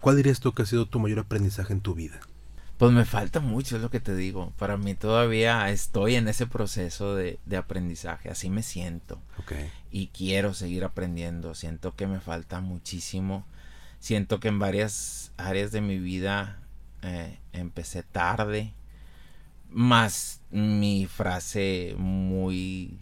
[0.00, 2.20] ¿Cuál dirías tú que ha sido tu mayor aprendizaje en tu vida?
[2.78, 4.52] Pues me falta mucho, es lo que te digo.
[4.58, 9.20] Para mí todavía estoy en ese proceso de, aprendizaje, así me siento.
[9.92, 13.46] Y quiero seguir aprendiendo, siento que me falta muchísimo.
[14.00, 16.58] Siento que en varias áreas de mi vida
[17.02, 18.74] eh, empecé tarde,
[19.72, 22.98] más mi frase muy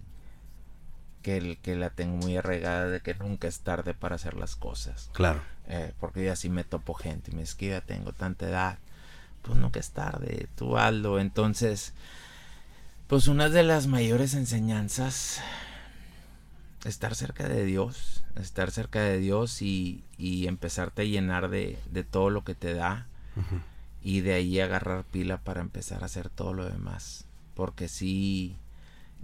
[1.22, 5.10] que, que la tengo muy arraigada de que nunca es tarde para hacer las cosas.
[5.12, 5.42] Claro.
[5.68, 8.78] Eh, porque yo así me topo gente y me esquiva, tengo tanta edad.
[9.42, 11.18] Pues nunca es tarde, tú hazlo.
[11.18, 11.94] Entonces,
[13.06, 15.40] pues una de las mayores enseñanzas,
[16.84, 22.04] estar cerca de Dios, estar cerca de Dios y, y empezarte a llenar de, de,
[22.04, 23.06] todo lo que te da
[24.02, 27.26] y de ahí agarrar pila para empezar a hacer todo lo demás.
[27.54, 28.56] Porque si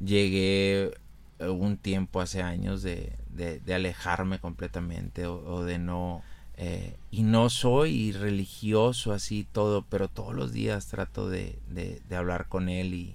[0.02, 0.92] llegué
[1.40, 6.22] un tiempo hace años de, de, alejarme completamente o, de no...
[6.58, 12.48] Eh, y no soy religioso así todo, pero todos los días trato de, de hablar
[12.48, 13.14] con él y,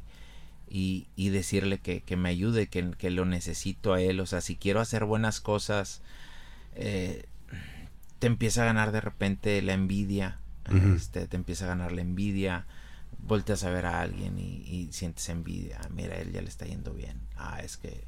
[0.71, 4.21] y, y decirle que, que, me ayude, que, que, lo necesito a él.
[4.21, 6.01] O sea, si quiero hacer buenas cosas,
[6.75, 7.25] eh,
[8.19, 10.39] te empieza a ganar de repente la envidia,
[10.95, 12.65] este, te empieza a ganar la envidia,
[13.19, 15.79] volteas a ver a alguien y, sientes envidia.
[15.89, 17.19] Mira, él ya le está yendo bien.
[17.37, 18.03] Ah, es que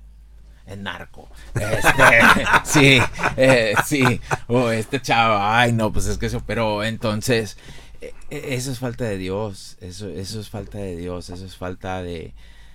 [0.66, 1.30] es narco.
[1.56, 2.22] Este,
[2.64, 3.00] sí,
[3.38, 4.22] eh, sí.
[4.48, 7.58] O este chavo, ay, no, pues es que eso, pero entonces,
[8.02, 9.78] eh, eso es falta de Dios.
[9.82, 11.30] Eso, eso es falta de Dios.
[11.30, 12.34] Eso es falta de,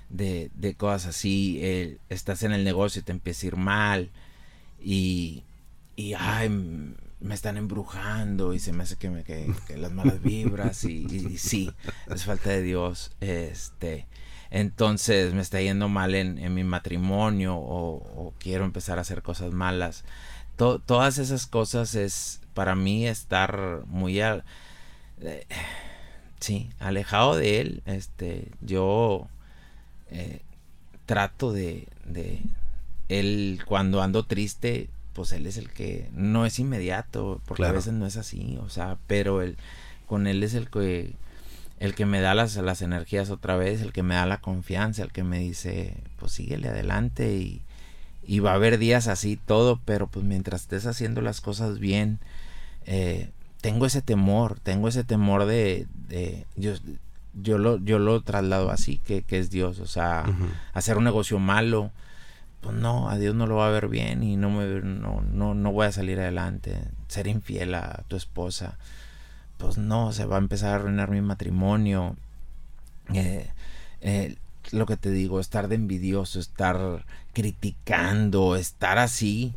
[0.09, 1.99] de, de cosas así.
[2.09, 4.11] estás en el negocio y te empieza a ir mal.
[4.81, 5.45] Y,
[5.97, 6.49] y ay,
[7.21, 11.71] me están embrujando y se me hace que me que, las malas vibras y, sí,
[12.07, 13.12] es falta de Dios.
[13.21, 14.07] Este
[14.51, 20.05] entonces me está yendo mal en, mi matrimonio o, quiero empezar a hacer cosas malas.
[20.57, 24.45] todas esas cosas es para mí estar muy al,
[25.21, 25.47] eh,
[26.41, 27.83] sí, alejado de él.
[27.85, 29.29] Este, yo
[30.11, 30.41] eh,
[31.07, 32.41] trato de, de
[33.09, 34.89] él cuando ando triste,
[35.19, 38.69] pues él es el que no es inmediato, porque a veces no es así, o
[38.69, 39.57] sea, pero él
[40.07, 41.16] con él es el que
[41.81, 45.03] el que me da las, las energías otra vez, el que me da la confianza,
[45.03, 47.62] el que me dice, pues síguele adelante y,
[48.25, 52.21] y va a haber días así todo, pero pues mientras estés haciendo las cosas bien,
[52.87, 56.75] eh, tengo ese temor, tengo ese temor de, de yo,
[57.35, 60.27] yo, lo, yo lo traslado así, que, que es Dios, o sea,
[60.75, 61.91] hacer un negocio malo,
[62.61, 65.55] pues no, a Dios no lo va a ver bien y no, me, no, no,
[65.55, 68.79] no voy a salir adelante, ser infiel a tu esposa
[69.59, 72.17] pues no, se va a empezar a arruinar mi matrimonio.
[73.13, 73.51] Eh,
[74.01, 74.37] eh,
[74.71, 79.55] lo que te digo, estar de envidioso, estar criticando, estar así.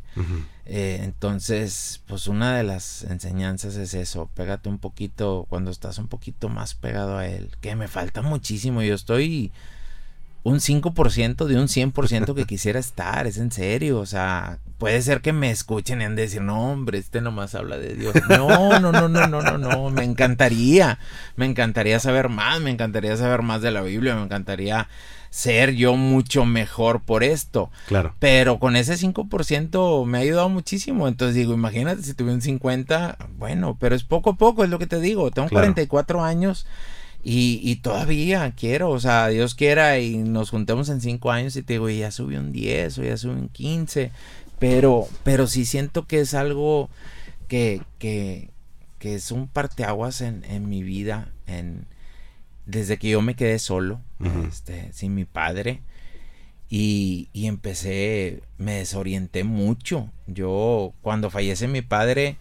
[0.66, 6.08] Eh, entonces, pues una de las enseñanzas es eso, pégate un poquito cuando estás un
[6.08, 9.52] poquito más pegado a él, que me falta muchísimo, yo estoy
[10.44, 15.22] un 5% de un 100% que quisiera estar, es en serio, o sea, puede ser
[15.22, 18.16] que me escuchen y han de decir, no, hombre, este nomás habla de Dios.
[18.28, 20.98] No, no, no, no, no, no, no, me encantaría,
[21.36, 24.88] me encantaría saber más, me encantaría saber más de la Biblia, me encantaría
[25.30, 27.70] ser yo mucho mejor por esto.
[27.88, 28.16] Claro.
[28.20, 31.08] Pero con ese 5% me ha ayudado muchísimo.
[31.08, 34.80] Entonces digo, imagínate si tuve un 50, bueno, pero es poco a poco, es lo
[34.80, 35.32] que te digo.
[35.32, 36.66] Tengo 44 años
[37.24, 41.74] y, todavía quiero, o sea, Dios quiera y nos juntemos en 5 años y te
[41.74, 44.12] digo, ya subí un 10 o ya subí un 15
[44.62, 46.92] pero, pero sí siento que es algo
[47.48, 48.52] que, que,
[49.00, 51.88] que es un parteaguas en, en mi vida, en,
[52.68, 54.02] desde que yo me quedé solo,
[54.48, 55.82] este, sin mi padre.
[56.70, 60.12] Y, y, empecé, me desorienté mucho.
[60.28, 62.38] Yo, cuando fallece mi padre,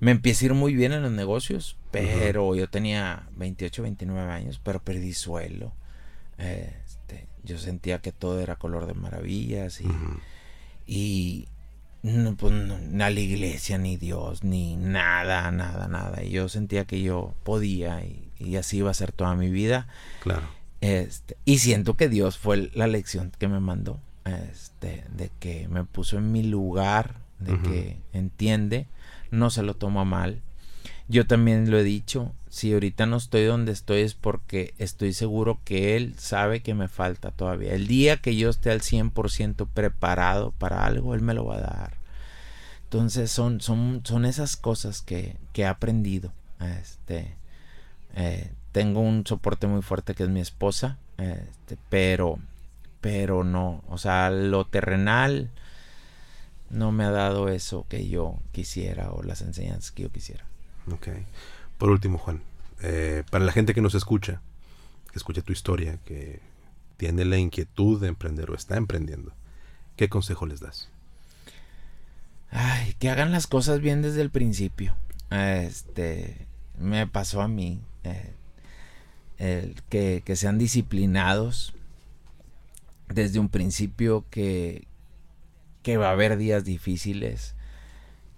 [0.00, 4.60] me empecé a ir muy bien en los negocios, pero yo tenía 28, 29 años,
[4.62, 5.72] pero perdí suelo.
[6.38, 9.88] Este, yo sentía que todo era color de maravillas y,
[10.86, 11.48] y
[12.04, 16.22] no, pues, ni a la iglesia, ni Dios, ni nada, nada, nada.
[16.22, 19.88] Y yo sentía que yo podía y, así iba a ser toda mi vida.
[20.20, 20.46] Claro.
[20.82, 24.00] Este, y siento que Dios fue la lección que me mandó.
[24.26, 28.86] Este, de que me puso en mi lugar, de que entiende,
[29.34, 30.42] no se lo toma mal.
[31.06, 35.60] Yo también lo he dicho, si ahorita no estoy donde estoy es porque estoy seguro
[35.64, 37.74] que Él sabe que me falta todavía.
[37.74, 41.60] El día que yo esté al 100% preparado para algo, Él me lo va a
[41.60, 41.96] dar.
[42.84, 46.32] Entonces son, son, son esas cosas que, que he aprendido.
[46.60, 47.34] Este,
[48.14, 52.38] eh, tengo un soporte muy fuerte que es mi esposa, este, pero,
[53.00, 55.50] pero no, o sea, lo terrenal
[56.74, 60.44] no me ha dado eso que yo quisiera o las enseñanzas que yo quisiera.
[60.90, 61.08] Ok.
[61.78, 62.42] Por último, Juan,
[62.82, 64.40] eh, para la gente que nos escucha,
[65.12, 66.40] que escucha tu historia, que
[66.96, 69.32] tiene la inquietud de emprender o está emprendiendo,
[69.96, 70.88] ¿qué consejo les das?
[72.50, 74.96] Ay, que hagan las cosas bien desde el principio.
[75.30, 76.46] Este,
[76.78, 77.80] me pasó a mí
[79.38, 81.74] eh, que, que, sean disciplinados
[83.08, 84.86] desde un principio que,
[85.84, 87.54] que va a haber días difíciles,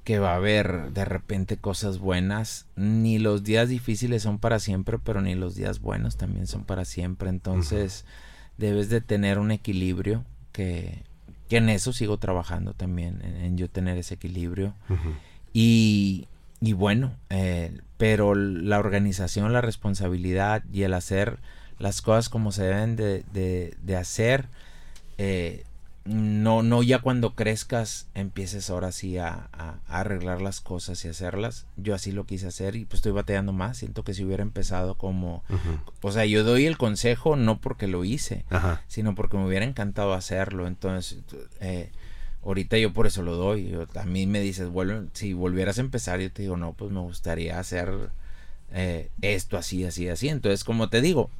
[0.02, 2.66] que va a haber de repente cosas buenas.
[2.74, 6.84] Ni los días difíciles son para siempre, pero ni los días buenos también son para
[6.84, 7.30] siempre.
[7.30, 8.04] Entonces
[8.58, 11.04] debes de tener un equilibrio que,
[11.48, 14.74] que, en eso sigo trabajando también, en, yo tener ese equilibrio.
[15.52, 16.26] y,
[16.60, 21.38] y, bueno, eh, pero la organización, la responsabilidad y el hacer
[21.78, 24.48] las cosas como se deben de, de, de hacer,
[25.18, 25.62] eh,
[26.06, 29.48] no, no ya cuando crezcas empieces ahora sí a,
[29.88, 31.66] arreglar las cosas y hacerlas.
[31.76, 33.78] Yo así lo quise hacer y pues estoy bateando más.
[33.78, 35.42] Siento que si hubiera empezado como...
[36.02, 38.44] O sea, yo doy el consejo no porque lo hice,
[38.86, 40.66] sino porque me hubiera encantado hacerlo.
[40.66, 41.20] Entonces,
[41.60, 41.90] eh,
[42.44, 43.76] ahorita yo por eso lo doy.
[43.94, 47.00] a mí me dices, vuelve, si volvieras a empezar, yo te digo, no, pues me
[47.00, 48.10] gustaría hacer
[48.72, 50.28] eh, esto así, así, así.
[50.28, 51.30] Entonces, como te digo,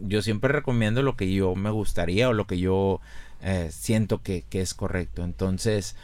[0.00, 3.00] yo siempre recomiendo lo que yo me gustaría o lo que yo
[3.42, 5.24] eh, siento que, es correcto.
[5.24, 5.96] Entonces,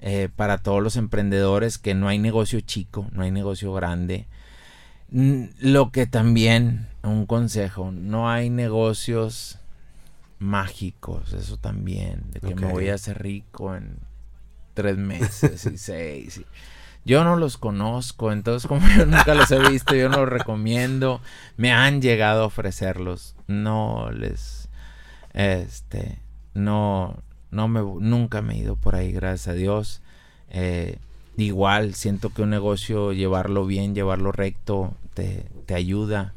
[0.00, 4.26] eh, para todos los emprendedores, que no hay negocio chico, no hay negocio grande.
[5.10, 9.58] Lo que también, un consejo, no hay negocios
[10.38, 13.98] mágicos, eso también, de que me voy a hacer rico en
[14.74, 16.40] tres meses y seis.
[17.04, 21.20] Yo no los conozco, entonces como yo nunca los he visto, yo no los recomiendo.
[21.56, 24.68] Me han llegado a ofrecerlos, no les,
[25.32, 26.18] este,
[26.54, 27.16] no,
[27.50, 30.02] no me, nunca me he ido por ahí, gracias a Dios.
[30.50, 30.98] Eh,
[31.36, 36.34] igual, siento que un negocio, llevarlo bien, llevarlo recto, te, te ayuda.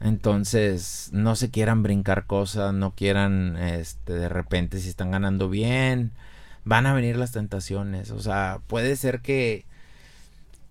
[0.00, 6.12] Entonces, no se quieran brincar cosas, no quieran, este, de repente, si están ganando bien,
[6.64, 8.10] van a venir las tentaciones.
[8.10, 9.64] O sea, puede ser que,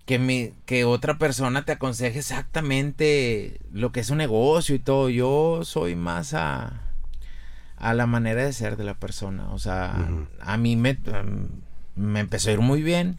[0.06, 5.10] que, que otra persona te aconseje exactamente lo que es un negocio y todo.
[5.10, 6.85] Yo soy más a,
[7.76, 9.50] a la manera de ser de la persona.
[9.52, 10.08] O sea,
[10.40, 11.48] a mí me, em,
[11.94, 13.18] me empezó a ir muy bien.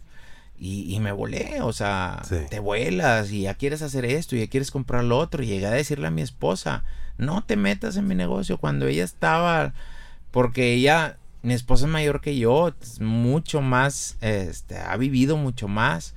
[0.60, 4.72] Y, me volé, o sea, te vuelas y ya quieres hacer esto y ya quieres
[4.72, 5.44] comprar lo otro.
[5.44, 6.82] Y llegué a decirle a mi esposa,
[7.16, 9.72] no te metas en mi negocio cuando ella estaba,
[10.32, 16.14] porque ella, mi esposa es mayor que yo, mucho más, este, ha vivido mucho más.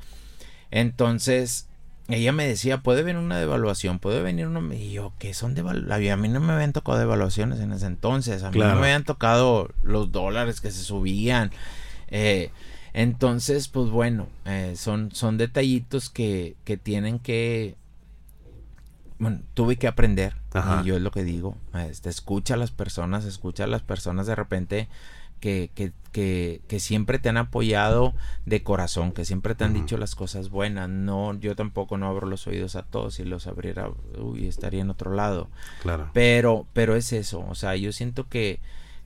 [0.72, 1.68] Entonces,
[2.14, 4.74] ella me decía, puede venir una devaluación, puede venir una...
[4.74, 6.12] Y yo, ¿qué son devaluaciones?
[6.12, 9.03] A mí no me habían tocado devaluaciones en ese entonces, a mí no me habían
[9.03, 11.51] tocado los dólares que se subían.
[12.09, 12.51] Eh,
[12.93, 17.76] entonces, pues bueno, eh, son, son detallitos que, que tienen que...
[19.18, 20.36] Bueno, tuve que aprender,
[20.82, 24.26] y yo es lo que digo, este, escucha a las personas, escucha a las personas
[24.26, 24.88] de repente
[25.42, 28.14] que, que, que, que, siempre te han apoyado
[28.46, 30.88] de corazón, que siempre te han dicho las cosas buenas.
[30.88, 34.92] No, yo tampoco no abro los oídos a todos y los abriera, uy, estaría en
[34.92, 35.50] otro lado.
[35.82, 36.10] Claro.
[36.14, 38.60] Pero, pero es eso, o sea, yo siento que,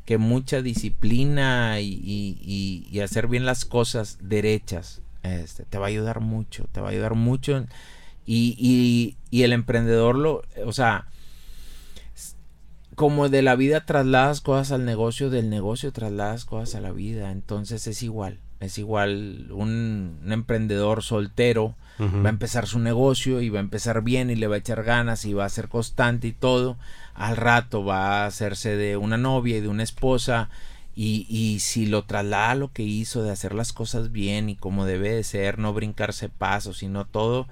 [0.03, 5.89] que mucha disciplina y, y, y, hacer bien las cosas derechas este, te va a
[5.89, 7.65] ayudar mucho, te va a ayudar mucho.
[8.27, 11.07] Y, y, y el emprendedor lo, o sea,
[12.95, 17.31] como de la vida trasladas cosas al negocio, del negocio trasladas cosas a la vida.
[17.31, 18.39] Entonces es igual.
[18.59, 24.29] Es igual un, emprendedor soltero va a empezar su negocio y va a empezar bien
[24.29, 26.77] y le va a echar ganas y va a ser constante y todo.
[27.13, 30.49] Al rato va a hacerse de una novia y de una esposa
[30.93, 34.85] y, y si lo traslada lo que hizo de hacer las cosas bien y como
[34.85, 37.47] debe de ser, no brincarse pasos, sino todo,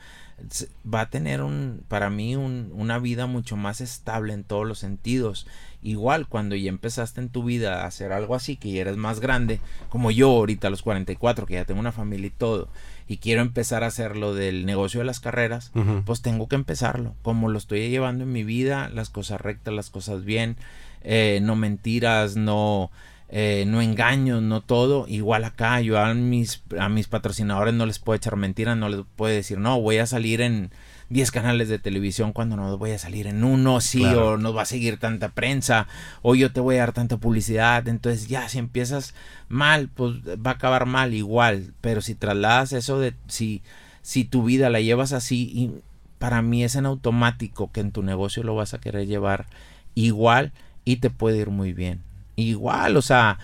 [0.91, 4.79] va a tener un, para mí un, una vida mucho más estable en todos los
[4.79, 5.47] sentidos.
[5.81, 9.19] Igual cuando ya empezaste en tu vida a hacer algo así, que ya eres más
[9.19, 12.69] grande, como yo ahorita a los 44, que ya tengo una familia y todo,
[13.07, 15.71] y quiero empezar a hacer lo del negocio de las carreras,
[16.05, 17.15] pues tengo que empezarlo.
[17.21, 20.55] Como lo estoy llevando en mi vida, las cosas rectas, las cosas bien,
[21.01, 22.91] eh, no mentiras, no
[23.35, 25.07] eh, no engaño, no todo.
[25.07, 29.01] Igual acá, yo a mis, a mis patrocinadores no les puedo echar mentiras, no les
[29.15, 30.69] puedo decir, no, voy a salir en
[31.09, 34.61] 10 canales de televisión cuando no voy a salir en uno, sí, o no va
[34.61, 35.87] a seguir tanta prensa,
[36.21, 37.87] o yo te voy a dar tanta publicidad.
[37.87, 39.15] Entonces, ya, si empiezas
[39.49, 41.73] mal, pues va a acabar mal igual.
[41.81, 43.63] Pero si trasladas eso de, si,
[44.03, 45.71] si tu vida la llevas así, y
[46.19, 49.47] para mí es en automático que en tu negocio lo vas a querer llevar
[49.95, 50.51] igual
[50.85, 53.39] y te puede ir muy bien igual, o sea,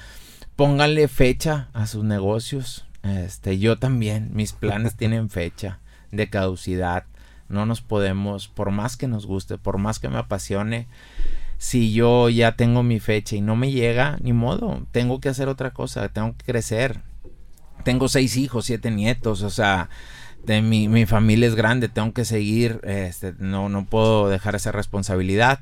[0.56, 2.86] pónganle fecha a sus negocios.
[3.04, 5.80] Este, yo también, mis planes tienen fecha
[6.12, 7.06] de caducidad.
[7.48, 10.88] No nos podemos, por más que nos guste, por más que me apasione,
[11.58, 15.50] si yo ya tengo mi fecha y no me llega, ni modo, tengo que hacer
[15.50, 17.02] otra cosa, tengo que crecer.
[17.84, 19.90] Tengo seis hijos, siete nietos, o sea,
[20.46, 24.72] de mi, mi familia es grande, tengo que seguir, este, no, no puedo dejar esa
[24.72, 25.60] responsabilidad.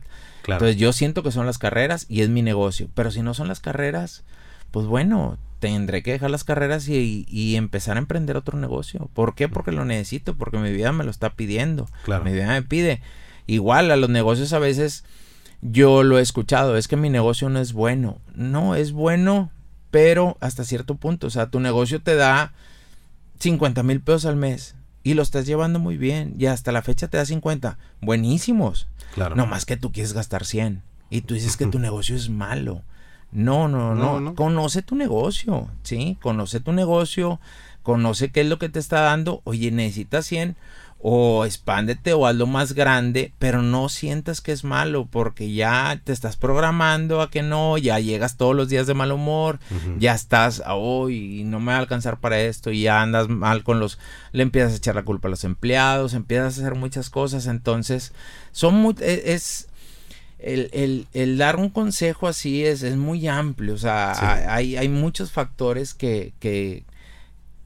[0.48, 2.90] Entonces yo siento que son las carreras y es mi negocio.
[2.94, 4.24] Pero si no son las carreras,
[4.72, 9.10] pues bueno, tendré que dejar las carreras y, y, empezar a emprender otro negocio.
[9.14, 9.50] ¿Por qué?
[9.50, 11.88] Porque lo necesito, porque mi vida me lo está pidiendo.
[12.04, 12.24] Claro.
[12.24, 13.02] Mi vida me pide.
[13.46, 15.04] Igual a los negocios a veces
[15.62, 18.20] yo lo he escuchado, es que mi negocio no es bueno.
[18.34, 19.52] No, es bueno,
[19.92, 21.28] pero hasta cierto punto.
[21.28, 22.54] O sea, tu negocio te da
[23.40, 24.77] 50 mil pesos al mes
[25.08, 27.78] y lo estás llevando muy bien y hasta la fecha te da 50.
[28.02, 28.90] Buenísimos.
[29.14, 29.38] Claro.
[29.38, 32.82] No más que tú quieres gastar 100 y tú dices que tu negocio es malo.
[33.32, 36.18] No, no, no, no, Conoce tu negocio, ¿sí?
[36.22, 37.40] Conoce tu negocio,
[37.84, 39.40] conoce qué es lo que te está dando.
[39.46, 40.58] Oye, necesitas 100
[41.00, 46.12] o expándete o hazlo más grande, pero no sientas que es malo porque ya te
[46.12, 49.60] estás programando a que no, ya llegas todos los días de mal humor,
[50.00, 53.80] ya estás, hoy no me va a alcanzar para esto y ya andas mal con
[53.80, 54.00] los,
[54.32, 58.12] le empiezas a echar la culpa a los empleados, empiezas a hacer muchas cosas, entonces
[58.52, 59.68] son muy, e, es,
[60.40, 65.32] el, el, dar un consejo así es, es muy amplio, o sea, hay, hay muchos
[65.32, 66.86] factores que, que,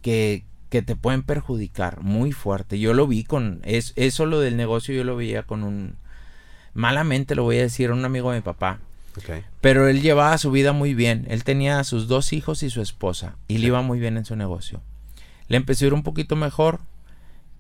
[0.02, 2.80] que, que te pueden perjudicar muy fuerte.
[2.80, 5.98] Yo lo vi con es, eso lo del negocio yo lo veía con un
[6.74, 8.80] malamente lo voy a decir un amigo de mi papá.
[9.60, 11.28] Pero él llevaba su vida muy bien.
[11.30, 14.24] Él tenía a sus dos hijos y su esposa y le iba muy bien en
[14.24, 14.80] su negocio.
[15.50, 16.80] Le empezó a ir un poquito mejor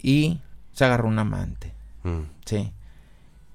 [0.01, 0.39] y
[0.72, 1.74] se agarró un amante.
[2.03, 2.22] Mm.
[2.45, 2.72] Sí.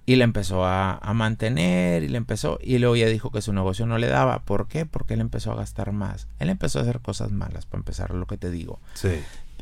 [0.04, 3.54] Y le empezó a, a, mantener y le empezó y luego ya dijo que su
[3.54, 4.40] negocio no le daba.
[4.40, 4.84] ¿Por qué?
[4.84, 6.28] Porque él empezó a gastar más.
[6.38, 8.78] Él empezó a hacer cosas malas, para empezar, lo que te digo.
[8.92, 9.18] Sí.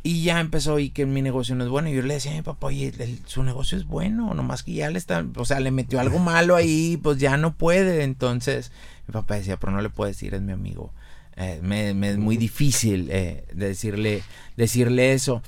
[0.07, 1.89] Y ya empezó y que mi negocio no es bueno.
[1.89, 2.93] Y yo le decía a mi papá, oye,
[3.25, 6.57] su negocio es bueno, nomás que ya le está, o sea, le metió algo malo
[6.57, 8.05] ahí, pues ya no puede.
[8.05, 8.71] Entonces,
[9.09, 10.93] mi papá decía, pero no le puedo decir, es mi amigo.
[11.37, 14.23] Eh, me, es muy difícil eh, decirle,
[14.59, 15.43] decirle eso.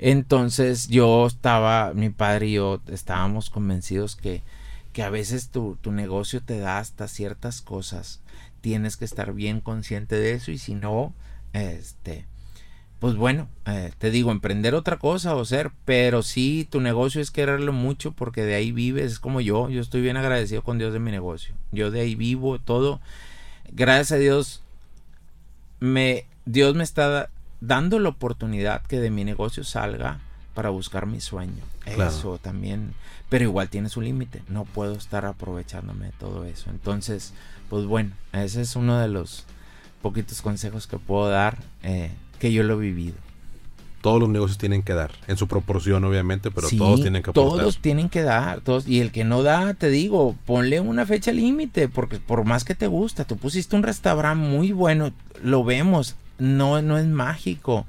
[0.00, 4.42] Entonces yo estaba, mi padre y yo estábamos convencidos que,
[4.92, 8.20] que a veces tu, tu negocio te da hasta ciertas cosas.
[8.60, 11.14] Tienes que estar bien consciente de eso y si no,
[11.52, 12.26] este,
[13.00, 17.30] pues bueno, eh, te digo, emprender otra cosa o ser, pero sí, tu negocio es
[17.30, 20.92] quererlo mucho porque de ahí vives, es como yo, yo estoy bien agradecido con Dios
[20.92, 23.00] de mi negocio, yo de ahí vivo todo,
[23.72, 24.62] gracias a Dios,
[25.80, 27.30] me, Dios me está
[27.62, 30.20] dando la oportunidad que de mi negocio salga
[30.52, 32.92] para buscar mi sueño, eso también,
[33.30, 37.32] pero igual tiene su límite, no puedo estar aprovechándome de todo eso, entonces,
[37.70, 39.46] pues bueno, ese es uno de los
[40.02, 41.58] poquitos consejos que puedo dar.
[41.82, 42.10] Eh,
[42.40, 43.14] que yo lo he vivido.
[44.00, 47.60] Todos los negocios tienen que dar, en su proporción obviamente, pero todos tienen que aportar.
[47.60, 51.32] Todos tienen que dar, todos, y el que no da, te digo, ponle una fecha
[51.32, 55.12] límite, porque por más que te gusta, tú pusiste un restaurante muy bueno,
[55.42, 57.84] lo vemos, no, no es mágico.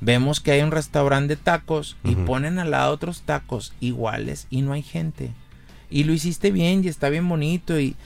[0.00, 4.62] Vemos que hay un restaurante de tacos y ponen al lado otros tacos iguales y
[4.62, 5.32] no hay gente.
[5.90, 7.96] Y lo hiciste bien y está bien bonito y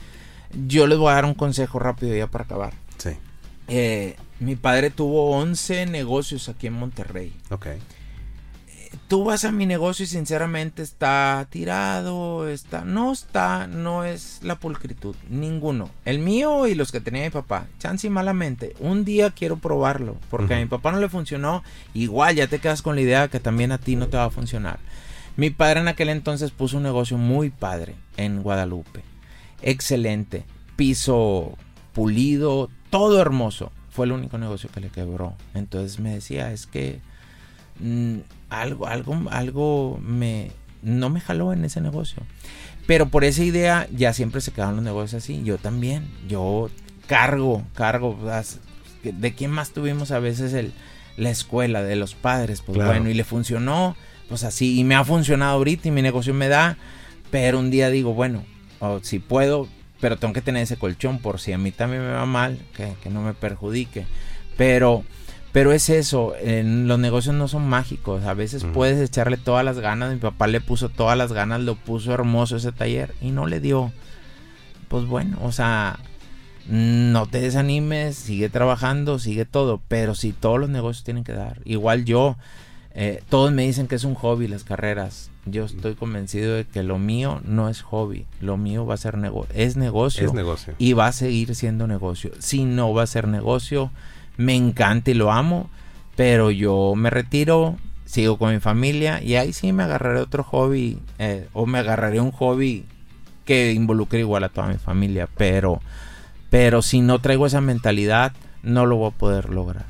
[0.67, 2.73] yo les voy a dar un consejo rápido ya para acabar.
[2.97, 3.11] Sí.
[3.67, 7.31] Eh, mi padre tuvo 11 negocios aquí en Monterrey.
[7.51, 7.67] Ok.
[9.07, 14.55] Tú vas a mi negocio y sinceramente está tirado, está, no está, no es la
[14.55, 15.91] pulcritud, ninguno.
[16.05, 18.75] El mío y los que tenía mi papá, chance y malamente.
[18.79, 21.63] Un día quiero probarlo, porque a mi papá no le funcionó,
[21.93, 24.31] igual ya te quedas con la idea que también a ti no te va a
[24.31, 24.79] funcionar.
[25.37, 29.03] Mi padre en aquel entonces puso un negocio muy padre en Guadalupe.
[29.61, 31.57] Excelente, piso
[31.93, 35.35] pulido, todo hermoso fue el único negocio que le quebró.
[35.53, 36.99] Entonces me decía, es que
[37.79, 38.19] mm,
[38.49, 42.23] algo, algo, algo me, no me jaló en ese negocio.
[42.87, 45.43] Pero por esa idea ya siempre se quedaron los negocios así.
[45.43, 46.69] Yo también, yo
[47.07, 48.17] cargo, cargo.
[49.03, 50.73] ¿De quién más tuvimos a veces el,
[51.17, 51.83] la escuela?
[51.83, 52.61] De los padres.
[52.61, 53.95] Pues bueno, y le funcionó,
[54.29, 54.79] pues así.
[54.79, 56.77] Y me ha funcionado ahorita y mi negocio me da.
[57.29, 58.43] Pero un día digo, bueno,
[59.03, 59.67] si puedo,
[60.01, 63.09] pero tengo que tener ese colchón por si a mí también me va mal, que,
[63.09, 64.05] no me perjudique.
[64.57, 65.03] Pero,
[65.51, 69.79] pero es eso, en los negocios no son mágicos, a veces puedes echarle todas las
[69.79, 73.45] ganas, mi papá le puso todas las ganas, lo puso hermoso ese taller y no
[73.45, 73.93] le dio.
[74.87, 75.99] Pues bueno, o sea,
[76.67, 81.61] no te desanimes, sigue trabajando, sigue todo, pero si todos los negocios tienen que dar.
[81.63, 82.37] Igual yo,
[82.93, 86.83] eh, todos me dicen que es un hobby las carreras yo estoy convencido de que
[86.83, 90.75] lo mío no es hobby, lo mío va a ser negocio, es negocio, es negocio
[90.77, 92.31] y va a seguir siendo negocio.
[92.39, 93.91] Si no va a ser negocio,
[94.37, 95.69] me encanta y lo amo,
[96.15, 100.99] pero yo me retiro, sigo con mi familia y ahí sí me agarraré otro hobby
[101.17, 102.85] eh, o me agarraré un hobby
[103.45, 105.81] que involucre igual a toda mi familia, pero
[106.51, 109.85] pero si no traigo esa mentalidad no lo voy a poder lograr.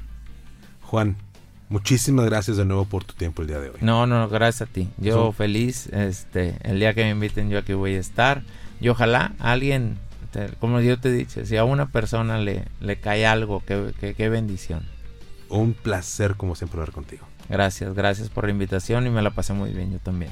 [0.84, 1.18] Juan,
[1.72, 3.78] Muchísimas gracias de nuevo por tu tiempo el día de hoy.
[3.80, 4.90] No, no, gracias a ti.
[4.98, 8.44] Yo feliz, este, el día que me inviten yo aquí voy a estar.
[8.82, 9.98] Y ojalá alguien,
[10.60, 14.86] como yo te he dicho, si a una persona le, le cae algo, qué bendición.
[15.48, 17.26] Un placer como siempre hablar contigo.
[17.48, 20.32] Gracias, gracias por la invitación y me la pasé muy bien yo también.